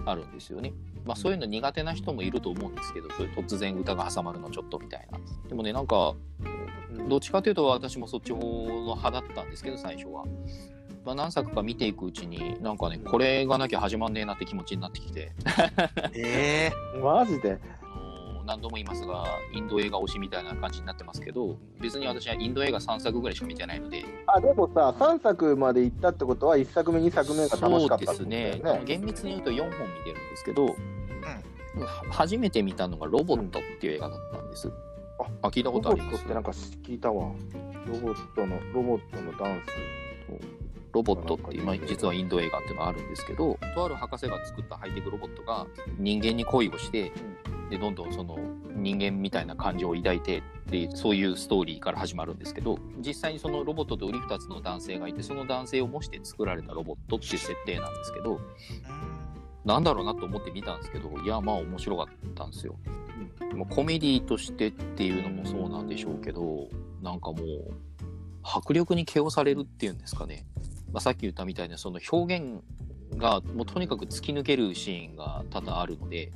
[0.05, 0.73] あるんですよね。
[1.05, 5.19] まあ、そういうの苦手な人もいると思うんですけどそういう突然歌が挟まるのちょっとみたいな。
[5.49, 6.15] でもねなんか
[7.09, 10.25] どっちかというと私もそっち方の派だったんですけど最初は。
[11.05, 15.33] まあ、何作か見ていくうちになんかねこれがなきゃ始まんねえなって気持ちになってきて。
[16.15, 17.59] えマジで？
[17.81, 24.05] あの何度も言いますがインド映画推しみたいな感じになってますけど別に私はインド映画3作ぐらいしか見てないので。
[24.27, 28.81] あ、でもさ、3作まで行ったってことは、1作目、2作目が楽しかそうったってですことだよね。
[28.85, 30.73] 厳密に言うと4本見てるんですけど、は
[32.09, 34.71] 初めて見たのが「ロボット」っていう映画だったんです、
[35.41, 37.31] あ聞いたロボことありますットってなんか聞いたわ。
[37.85, 40.03] ロボットの、ロボットのダンス。
[40.93, 45.65] ロボットっていう、まあ、実はインド映画っていうのがあるんですけどとある博士が作ったハイテクロボットが
[45.97, 47.11] 人間に恋をして
[47.69, 48.37] でどんどんその
[48.75, 58.39] 人間みたいな感情を抱いてでそういうストーリーから始まるんですけど実際にそのロボットと売り二つの男性がいてその男性を模して作られたロボットっていう設定なんですけど
[59.65, 62.75] なんだろうなと思って見たんですけどいやまあ面白かったんですよ。
[63.55, 66.67] まあコメディとしてっていうのもそうなんでしょうけど
[67.01, 67.73] なんかもう
[68.43, 70.45] 迫力に気をされるっていうんですかね、
[70.91, 72.61] まあ、さっき言ったみたいなその表現
[73.17, 76.31] がもうとにかく突き抜けるシーンが多々あるので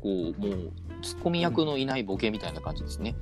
[0.00, 0.72] こうもう
[1.02, 3.14] ツッコミ役のいないボケみたいな感じですね。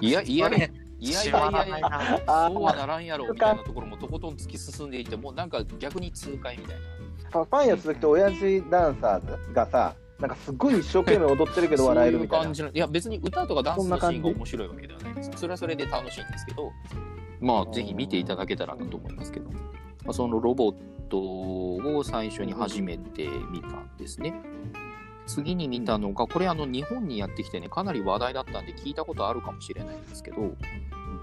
[0.00, 6.95] いやいやいやいやいやいやいやあそうはならんやろみたいなところもとことん突き進んでいてもうなんか逆に痛快みたいな。
[7.44, 12.54] ファンや鈴木と親父ダンサーズがさ、なんかすごい一生懸命踊ってるけど笑えるみたいなそういう感。
[12.54, 14.18] じのいや別に歌とかダンスのシそんな感じ？
[14.18, 16.72] ーンが面白いわけではないですそれはそれで楽しいんですけど
[17.40, 19.60] まあぜひ見ていただけたらなと思いますけど、ま
[20.08, 20.74] あ、そのロボッ
[21.10, 24.34] トを最初に初めて見たんですね
[25.26, 30.36] 次に見たのがこれあの日本にやってきてねかなり話題だったんで聞いたことあるかもしれないんですけど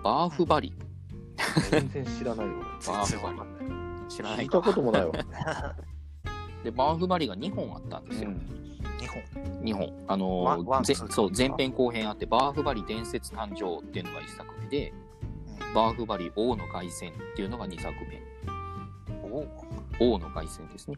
[0.03, 0.73] バーフバリ
[1.71, 2.53] 全然知らないよ。
[2.79, 4.09] 全然わかんない。
[4.09, 5.11] 知らない聞いたかこともないわ。
[6.63, 8.29] でバーフバリが2本あったんですよ、
[8.99, 9.21] 日本。
[9.63, 9.93] 2本。
[10.07, 14.93] あのそう前編後編あってバーフバリ伝説誕生っていうのが1作目で
[15.73, 18.21] バーフバリ王の凱旋っていうのが2作目。
[19.99, 20.19] 王。
[20.19, 20.97] の凱旋ですね、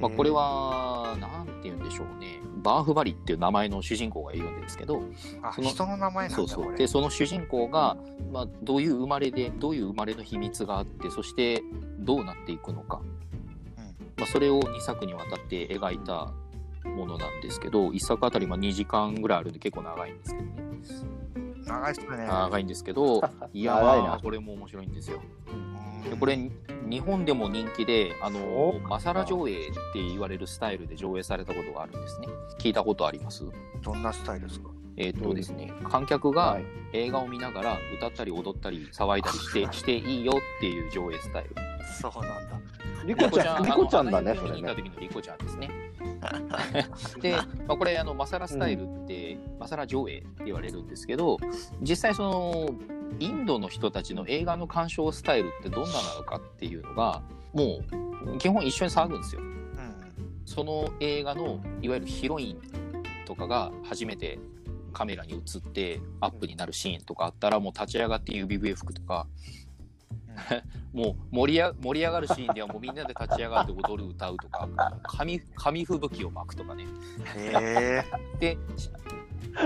[0.00, 2.40] まあ、これ、はなんて言うんでしょうね。
[2.62, 5.02] バーフバリっていう名前の主人公がいるんですけど
[5.42, 6.68] あその人の名前なそうんだこれ。
[6.68, 7.96] そうでその主人公が、
[8.32, 11.62] まあ、どういう生まれでどういう生まれの秘密があってそして
[11.98, 13.00] どうなっていくのか、
[14.20, 16.32] まあ、それを2作にわたって描いた
[16.84, 20.52] ものなんですけど1作あたりまあ2時間ぐらいあるんで結構長いんですけどね。
[21.66, 22.06] 長いっすね。
[22.26, 23.20] 長いんですけど
[23.52, 25.20] いやまあこれも面白いんですよ。
[26.04, 26.10] うん。
[26.10, 26.36] でこれ
[26.88, 32.28] 日本でも人気であのマサラ上映って言われるスタイルで上映されたことがあるんですね。
[32.58, 33.44] 聞いたことあります？
[33.82, 34.70] どんなスタイルですか？
[34.96, 36.64] えーっとですね観客がはい。
[36.92, 41.50] 映画を見ながら歌ったり踊ったり騒いだりして していいよっていう上映スタイル。
[42.00, 42.60] そうなんだ。
[43.06, 44.90] リコちゃん、リコちゃんだね、それあの見に行ったね。
[44.90, 45.70] 時のリコちゃんですね。
[47.20, 47.32] で、
[47.66, 51.38] まあ、これあのマサラスタイルって、マサラ上映って言われるんですけど
[51.80, 52.70] 実際その
[53.18, 57.80] インドの人たちの映画の鑑賞スタイルってどんななのかっていうのがも
[58.34, 59.42] う基本一緒に騒ぐんですよ。
[59.42, 59.50] うん。
[60.44, 62.58] その映画のいわゆるヒロイン
[63.26, 64.38] とかが初めて
[64.92, 69.26] カメラに映ってアップになるシーンとかあったらもう立ち上がって指笛吹くとか
[70.92, 74.68] もう盛りや盛り上がるシーンではもうみんなで立ち上がって踊る歌うとか
[75.04, 76.84] 紙紙吹雪を巻くとかね
[77.36, 78.04] へえ。
[78.38, 78.90] でし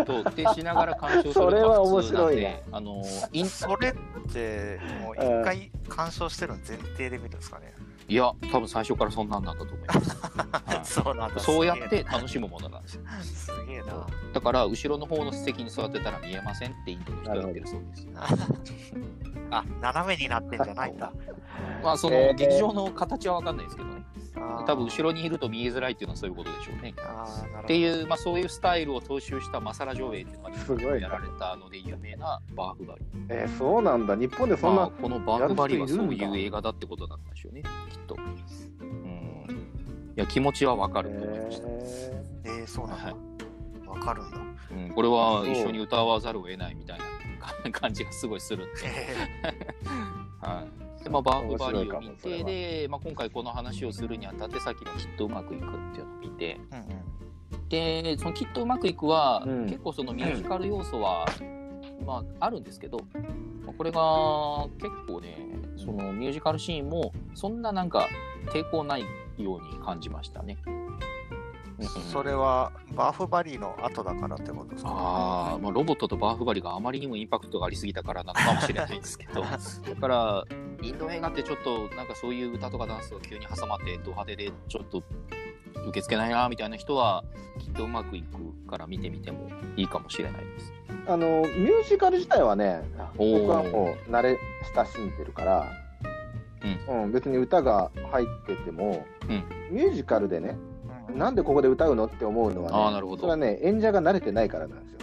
[0.07, 7.75] とでしながら鑑賞するそれは面普通なんで白いねあのインそれって、もう一回鑑賞してるの前提で見るんですかね。
[8.07, 10.85] いや多分最初からそんなんなんだと思います、 はい。
[10.85, 11.41] そうなんだ。
[11.41, 13.03] そうやって楽しむものなんですよ。
[13.23, 14.07] すげえな。
[14.33, 18.09] だから後ろの方の席に座ってたら見えませんってインドの人は言ってるそうです
[19.51, 21.13] あ、斜めになってんじゃないんだ。
[21.83, 22.35] まあそのえー。
[22.35, 26.95] 劇場の形は分かんないですけどね多分後ろにいると見えづらいっていうのはそういうことでしょうね。
[27.63, 33.05] っていう、まあ、そういうスタイルを踏襲したマサラ上映っていうのがやられたので有名なバーフバリ。
[33.29, 34.17] えー、そうなんだ。
[34.17, 37.63] 日本でそんなまあ、、このバーフバリはそういう映画だってことなんでしょうね。
[37.91, 38.17] きっと。
[38.81, 39.47] うん。
[40.17, 41.71] いや気持ちはわかると思いました、え
[42.45, 43.05] えー、そうなんだ。
[43.05, 43.15] はい。
[43.89, 44.39] わかるんだ。
[44.73, 46.99] うん、これは一緒に歌わざるを得ないみたい
[47.65, 48.81] な感じがすごいするんで、
[50.41, 57.69] はいでまあ、バーフバリを見面白いかもそれてはで、まあ、今回この話をするにあたってさっきの「きっとうまくいく」っていうのを見てうんうん。
[57.69, 61.27] でその「きっとうまくいくは」うん結構そのミュージカル要素は、
[62.07, 62.99] まあ、あるんですけど
[63.77, 64.01] これが
[64.79, 65.37] 結構ね、
[65.77, 68.09] そのミュージカルシーンもそんななんか
[68.53, 69.03] 抵抗ない
[69.37, 70.59] ように感じましたね。
[71.89, 74.91] それはバーフバリーの後だからってことですか？
[74.91, 79.49] ああ、まあ、ロボットとバーフバリがあまりにもインパクトがありすぎたからなのかもしれないですけど、 だ
[80.01, 80.45] から、
[80.83, 85.03] インド映画ってちょっとなんかそういう歌とかダンスが急に挟まって、ド派手でちょっと
[85.89, 87.25] 受け付けないなみたいな人は、
[87.59, 90.73] きっとうまくいくから見てみてもいいかもしれないです。
[91.07, 92.83] あのミュージカル自体はね、
[93.17, 94.39] 僕はもう慣れ
[94.75, 95.67] 親しんでるから、
[96.89, 97.13] うん。
[97.13, 99.45] 別に歌が入ってても、うん。
[99.71, 100.74] ミュージカルでね、うん
[101.13, 104.99] なんでここで歌うのって思うのは、ね、あーなるほどそれはね、演者が慣れてないからなんですよ。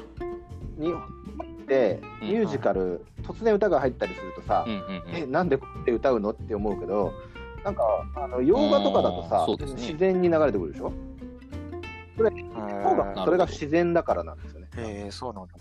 [0.80, 7.14] 日本でうんミュージカル、突然歌が入ったりするとさ、うんうんえ、なんでここで歌うのって思うけど、
[7.64, 7.84] なんか、
[8.16, 10.91] あの洋画とかだとあさね自然に流れてくるでしょ？
[12.18, 12.22] へ
[12.84, 14.68] 方がーそれが自然だからなんですよね。
[14.76, 15.54] へーそうなんだ。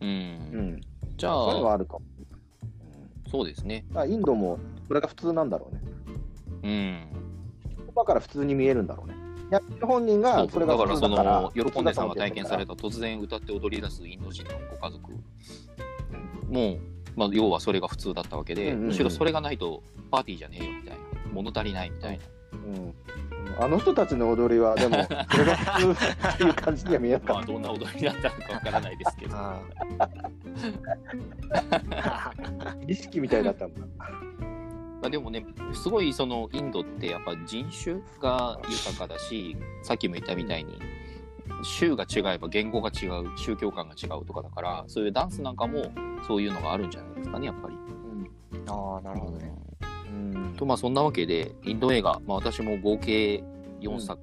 [0.00, 0.80] うんうん、
[1.16, 2.00] じゃそういうのはあ、あるかも。
[2.18, 3.84] うんそうですね。
[4.08, 5.80] インドもこれが普通なんだろうね。
[6.62, 7.92] うん。
[7.96, 9.14] だから普通に見えるんだろうね。
[9.54, 14.50] や本人がそれがだからその、喜んでさんが体験された突然歌って踊り出すインド人の
[14.80, 15.12] ご家族
[16.48, 16.78] も、
[17.16, 21.02] まあ、要はそれが普通だったわけで、うんうんうんむしろそれがないとパーティーじゃねえよみたいな、
[21.32, 22.24] 物足りないみたいな。
[22.52, 22.94] うん
[23.58, 24.96] あの人たちの踊りは、でも、
[25.30, 29.36] それが普通っていう感じには見えなか まあ、っどんな踊りだったのかわからないですけど。
[29.36, 29.60] あ
[31.50, 32.34] た。
[32.86, 34.33] 儀式みたいだったもん。
[35.04, 35.44] まあ、でもね、
[35.74, 40.78] すごいそのインドってやっぱ人種が豊かだし、さっきも言ったみたいに、
[41.62, 45.92] 州が違えば言語が違う、宗教観が違うとかだから、そういうダンスなんかも
[46.26, 47.76] そういうのがあるんじゃないですかね、やっぱり。
[48.66, 49.52] あー、なるほどね。
[50.08, 50.54] うん。
[50.56, 53.44] とまあそんなわけでインド映画、まあ、私も合計
[53.82, 54.18] 4作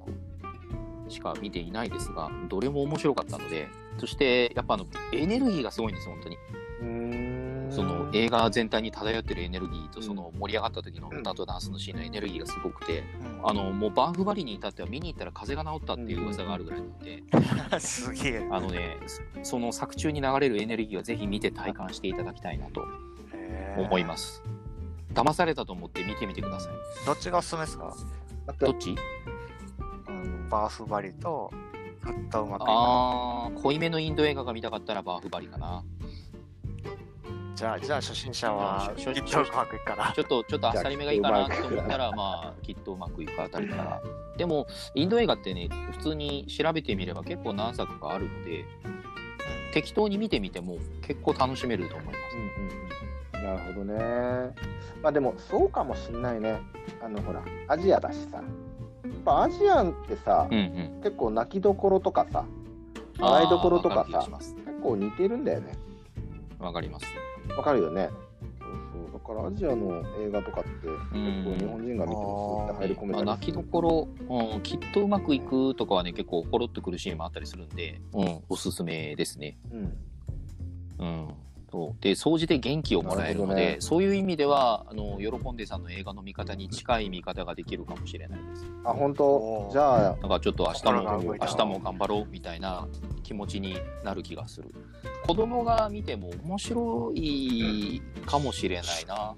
[1.08, 3.68] しか見ていないですが、どれも面白かったので
[3.98, 6.36] そしてやっぱあのエネルギーがすごいんです本当に。
[6.80, 7.31] うん
[7.74, 13.04] その映画全体に漂ってるエネルギーとその盛り上がった時の歌とダンスのシーンのエネルギーがすごくて
[13.42, 17.22] あのもうバーフバリに至っては見に行ったら風邪が治ったっていう噂があるぐらいなので。
[17.72, 18.48] の すげえ。
[18.50, 18.98] あのね
[19.42, 22.84] その作中に流れるエネルギーはぜひ見て体感していただきたいなと
[23.78, 24.42] 思います。
[24.42, 24.42] す
[25.14, 26.72] 騙されたと思って見てみてください。
[27.06, 27.94] どっちがおすすめですか？
[28.46, 28.94] あとどっち？
[30.50, 31.50] バーフバリと、
[32.04, 35.82] あー濃いめのインド映画が見たかったらバーフバリかな。
[37.54, 39.36] じゃあ、じゃあ初心者は、初きっとち。
[39.36, 39.44] ょっ
[40.26, 44.02] と、ちょっとあっさりめがいいかなと思ったら、まあ、きっとうまくいくあたりから。
[44.36, 48.64] でも、インド映画ってね、普通に調べてみれば結構何作かあるので、
[49.72, 52.36] 適当に見てみても結構楽しめると思います。
[52.36, 52.82] うんうんうん
[53.42, 54.54] なるほどね。
[55.02, 56.60] まあでも、そうかもしんないね。
[57.02, 58.36] あの、ほら、アジアだしさ。
[58.36, 58.44] やっ
[59.24, 60.60] ぱアジアンってさ、うんう
[60.98, 61.00] ん。
[61.02, 62.44] 結構泣きどころとかさ、
[63.18, 64.28] 笑いどころとかさ。
[64.38, 65.72] 結構似てるんだよね。
[66.60, 67.06] わかります。
[67.56, 68.10] わかるよね。
[68.60, 69.12] そうそう。
[69.12, 79.58] だからアジアの映画とかって、結構日本人が見てもスーッと入り込めまあ、たり泣きどころ、うん、きっとうまくいくとかはね、結構ほろっとくるシーンもあったりするんで、うん、おすすめですね。
[79.70, 79.96] うん。
[80.98, 81.28] うん、
[81.72, 88.66] そうで総じて元気をもらえるのでねそういう意味ではあの喜んでさんの映画の見方に近い見方ができるかもしれないです。
[88.84, 89.70] あ、本当？
[89.72, 92.86] じゃあ、なんかちょっと明日も明日も頑張ろうみたいな
[93.22, 94.68] 気持ちになる気がする。
[95.26, 99.34] 子供が見ても面白いかもしれないな。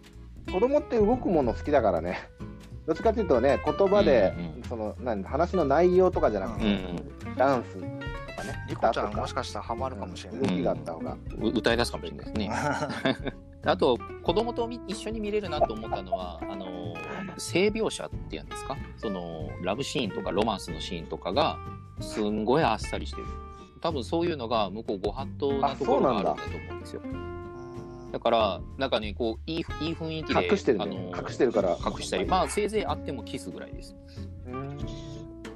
[0.52, 2.18] 子供って動くもの好きだからね。
[2.86, 4.96] どっちかというとね、言葉で、うんうんそ
[5.28, 8.03] 話の内容とかじゃなくうて、んダンスと
[8.34, 10.40] かね、リコちゃんもしかしたらハマるかもしれない。
[10.42, 11.16] 動きがあった方が。
[11.40, 12.50] う歌い出すかもしれないですね。
[13.66, 16.94] あと子供とみ一緒に見れるなと思ったのはあの
[17.38, 18.76] 性描写っていうんですか？
[18.98, 21.58] そのラブシーンとかロマンスのシーンとかが
[22.00, 23.26] すんごいあっさりしてる。
[23.80, 27.02] 多分そういうのが向こうご法度なところがあるんだと思うんですよ。
[28.12, 29.64] だからなんかねこういいいい
[29.94, 30.84] 雰囲気で隠してるね。
[30.84, 30.94] あの
[31.26, 31.70] 隠してるから。
[31.70, 33.96] 隠したりまあせいぜいあってもキスぐらいです。
[34.46, 34.78] うん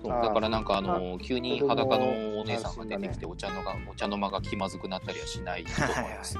[0.03, 5.71] そうだからなんかあの急に裸のお姉さんが出てきてお茶のがお茶の間が気まずくなったりはしないと
[6.01, 6.37] 思います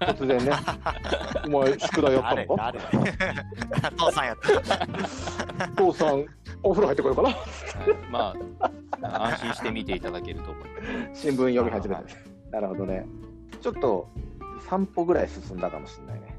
[0.00, 0.52] 突然ね、
[1.46, 2.72] お前、宿題やったのか？
[2.72, 5.68] 誰 父さんやった。
[5.76, 6.24] 父さん、
[6.62, 7.28] お風呂入ってこようかな。
[7.28, 7.38] はい
[8.10, 8.34] ま
[9.02, 11.22] あ、安心して見ていただけると思います。
[11.22, 12.02] 新聞読み始めて。
[12.50, 13.06] なるほどね。
[13.60, 14.08] ちょっと
[14.68, 16.34] 散歩ぐらい進んだかもしれないね。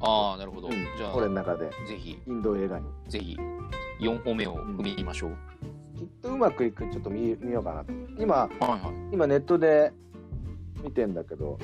[0.00, 0.68] ああ、なるほど。
[0.68, 2.86] うんじゃあ、俺の中で、ぜひ、インド映画に。
[3.08, 3.38] ぜひ、
[4.00, 5.36] 4歩目を踏みましょう。
[6.00, 7.92] きっとうまくいく、ちょっと見見ようかなと。
[8.18, 8.80] 今、はいはい。
[9.12, 9.92] 今ネットで
[10.82, 11.58] 見てんだけど、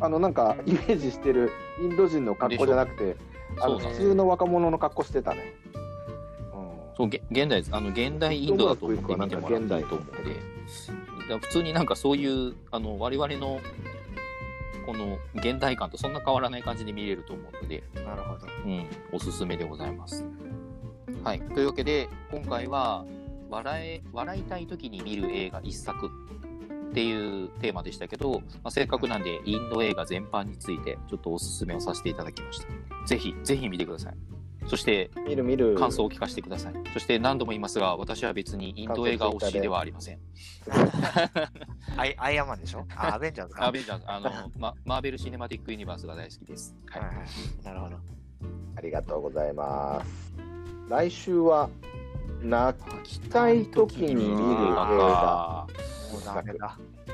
[0.00, 1.50] あのなんかイメージしてる
[1.82, 3.16] インド人の格好じゃなくて、
[3.60, 5.54] あの普通の若者の格好してたね。
[5.72, 5.78] うん
[6.96, 7.62] そう、げ現代。
[7.70, 10.34] あの、現代インドだと思って見てもらいいと思うんで、
[11.20, 13.60] だから普通になんかそういう、あの、我々の、
[14.84, 18.46] この現代感とそんな変わらない感じで見れると思うので、なるほど。
[18.64, 20.24] うん、おすすめでございます。
[21.22, 21.40] はい。
[21.40, 23.04] というわけで、今回は、
[23.48, 26.10] 笑え、笑いたい時に見る映画一作
[26.90, 32.66] っていうテーマでしたけど、まあ、せっかくなんで、インド映画全般について、ちょっとおすすめをさせていただきました。
[33.06, 34.14] ぜひ、ぜひ見てください。
[34.66, 35.74] そして、見る見る。
[35.76, 36.74] 感想を聞かせてください。
[36.92, 40.18] そして、何度も言いますが、私は別にインド映画推しではありません。
[41.96, 42.84] アイアイアンマンでしょ？
[42.94, 43.64] あ、アベンジャーズか。
[43.68, 46.76] アベンジャーズ、あの、ま、マーベル・シネマティック・ユニバースが大好きです。
[46.90, 47.64] はい。
[47.64, 47.96] なるほど。
[48.76, 50.34] ありがとうございます。
[50.88, 51.70] 来週は、
[52.42, 55.66] 泣きたい時に見る映画。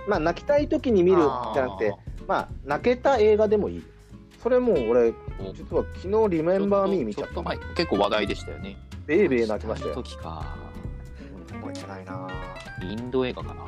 [0.07, 1.19] まあ、泣きたい時に見る
[1.55, 1.95] じゃなくて、
[2.27, 3.83] まあ、泣けた映画でもいい。
[4.43, 7.43] それもう俺、お実は昨日リメンバーミー見ちゃった
[7.75, 8.77] 結構話題でしたよね。
[9.07, 9.95] ベイベー泣きましたよ。
[9.95, 10.57] 時か。
[11.49, 12.29] 覚えてないな
[12.83, 13.65] インド映画かな。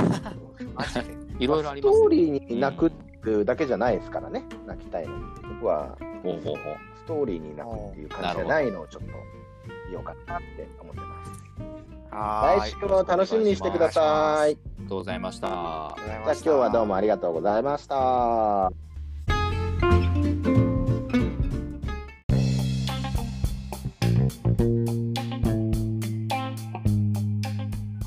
[0.74, 1.16] マジで。
[1.38, 2.78] いろいろありますストーリーに泣
[3.20, 5.24] くだけじゃないですからね、泣きたいのに。
[5.60, 6.56] 僕はほうほうほう。
[6.96, 9.12] ストーリーに泣くっていう感じじゃないのをちょっと
[9.90, 11.32] 言おうかなって思ってます。
[12.10, 14.02] は来週も楽しみにしてください。
[14.02, 14.54] あり
[14.84, 15.48] がとうございました。
[15.48, 16.32] じゃあ。
[16.32, 18.70] 今日はどうもありがとうございました。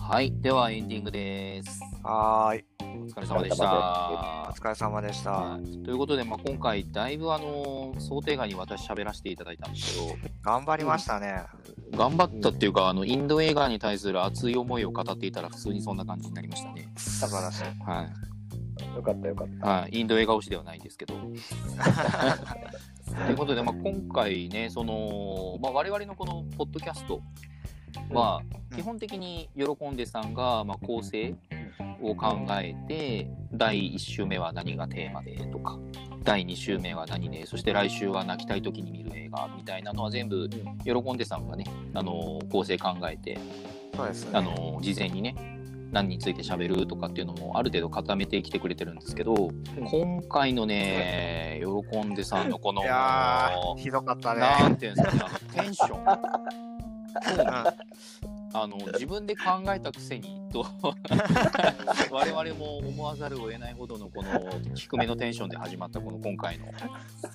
[0.10, 0.34] はい。
[0.42, 1.80] ではエンディングです。
[2.04, 2.69] はーい。
[3.10, 3.64] お疲れ様でした。
[3.64, 5.60] おは疲れ様でした。
[5.64, 11.44] いということで、まあ、今回、だいぶあの想定外に私喋らせていただいたんですけ頑張りましたね。
[11.92, 16.88] ど、頑張ったっていうか、あのインド映画に対する熱い思いを語っていたら、普通にそんな感じになりましたね。
[16.98, 17.64] 素晴らしい。
[17.84, 18.96] はい。
[18.96, 19.68] よかったよかった。
[19.68, 21.16] はい、インド映画推しではないんですけど。
[21.16, 21.20] と
[23.32, 27.22] いうことで、まあ、今回ね、その、まあ、我々のこのポッドキャスト
[28.12, 31.36] は、うん基本的に喜んでさんが、まあ、構成
[32.02, 35.78] を考えて、第1週目は何がテーマでとか、
[36.24, 40.50] 第2週目は何で、そして来週は泣きたい時に見る映画みたいなのは全部、
[40.84, 43.42] 喜んでさんがね、あの構成考えて、ね。
[44.34, 45.36] あの事前にね
[45.92, 49.50] 何について喋るとかっていうのもある程度固めてきてくれてるんですけど、
[49.86, 51.62] 今回のね
[51.92, 54.42] 喜んでさんのこのいやー、ひどかったね。
[54.42, 55.24] なんていうんですかね
[55.56, 56.00] テンション
[58.30, 59.42] うんあの 自分で考
[59.74, 60.66] えたくせにと
[62.12, 64.30] 我々も思わざるを得ないほどのこの
[64.74, 66.66] 低めのテンションで始まったこの今回の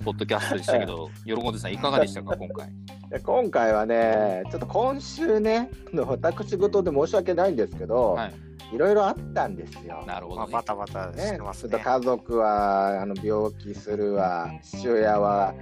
[0.05, 2.73] ポッドキャストでしたけど喜んでさんいかがでしたか今回？
[3.11, 8.35] で今回はね、ちょっと今週ね、私事で申し訳ないんですけど、はい
[8.73, 9.97] いろいろあったんですよ。
[9.99, 11.85] まあ、なるほど、ねバタバタしねてま、すちょっとね。
[11.85, 15.55] 家族はあの病気するわ、父親は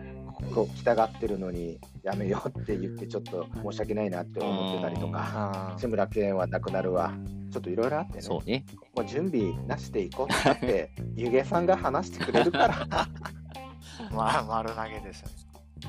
[0.55, 5.79] ここ来たがってるのにやめようって言って、ちょっと申し訳ないなって思ってたりとか、うん。
[5.79, 7.13] 志村けんは亡くなるわ、
[7.53, 8.65] ちょっといろいろあってね、そうね。
[8.95, 13.09] もう準備なしでいこうって、ゆげさんが話してくれるから、
[14.13, 15.35] まあ、丸投げですよね。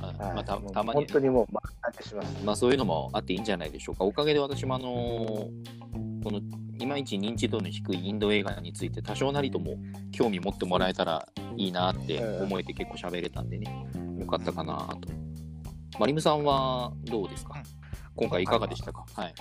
[0.01, 0.35] あはい。
[0.35, 0.99] まあ、たたまに。
[0.99, 2.45] 本当にもう、まあ、します。
[2.45, 4.03] まあそういうのもあっていいんじゃないでしょうか。
[4.03, 5.83] おかげで私もあのー
[6.23, 6.39] この
[6.79, 9.75] いまいち認知度の低いインド映画について多少なりとも
[10.11, 13.85] 興味持ってもらえたらいいなって思えて結構喋れたんでね、
[14.19, 15.22] よかったかなと。
[15.99, 17.55] マリムさんはどうですか？
[18.15, 19.05] 今回いかがでしたか？
[19.15, 19.33] はい。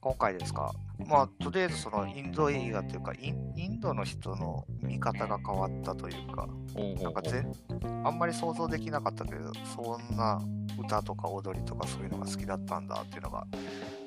[0.00, 0.72] 今回ですか？
[1.06, 6.48] まあ、とりあえずそのインド映画というか、インインドの人の見方が変わったというか、
[7.02, 7.52] なんか全
[8.04, 10.40] あんまり想像できなかったけど、そんな
[10.78, 13.46] 歌とか踊りとかそういうのが好きだったんだっていうのが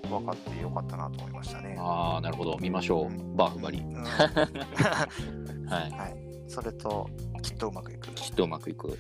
[0.09, 1.78] 分かってよかったなと思いましたね。
[1.80, 2.57] ああ、なるほど。
[2.59, 3.36] 見ましょう。
[3.38, 3.80] バーフバリ。
[3.80, 4.03] うん
[5.67, 6.49] はい。
[6.49, 7.09] それと、
[7.41, 8.09] きっとうまくいく。
[8.11, 8.97] きっとうまくいく。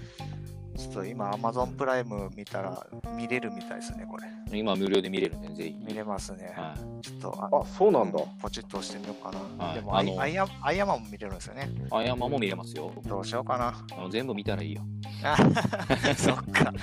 [0.77, 4.23] ちょっと今、Amazon プライム見たら見れるみたいですね、これ。
[4.57, 5.75] 今無料で見れるんで、ぜひ。
[5.85, 6.53] 見れますね。
[6.55, 7.01] はい。
[7.01, 8.19] ちょっと、ああ、そうなんだ。
[8.41, 9.65] ポチッと押してみようかな。
[9.65, 11.69] はいでもアイあのアイアン、アイアンマンも見れるんですよね。
[11.91, 12.91] アイアンマンも見れますよ。
[13.05, 13.85] どうしようかな。
[13.97, 14.81] あの全部見たらいいよ。
[16.17, 16.73] そっか。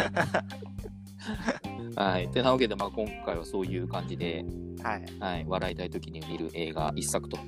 [2.02, 2.28] はい。
[2.28, 4.44] てなわけで、まあ、今回はそういう感じで、
[4.82, 5.04] はい。
[5.20, 7.38] はい、笑いたい時に見る映画一作と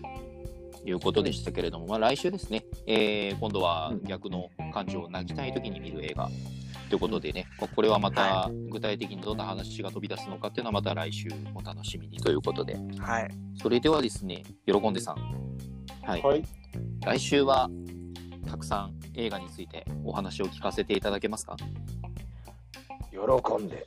[0.86, 6.28] いうことでしたけれども、まあ、来週ですね、えー今度は逆の感情を泣きたい時に見る映画
[6.88, 13.28] ということでね、まあこれはまた具体的にどんな話が飛び出すのかっていうのはまた来週お楽しみにということで、はい。
[13.60, 15.16] それではですね、喜んでさん、
[16.02, 16.44] はい、はい。
[17.04, 17.70] 来週は
[18.46, 21.56] たくさん映画についてお話を聞かせていただけますか？
[23.10, 23.84] 喜んで。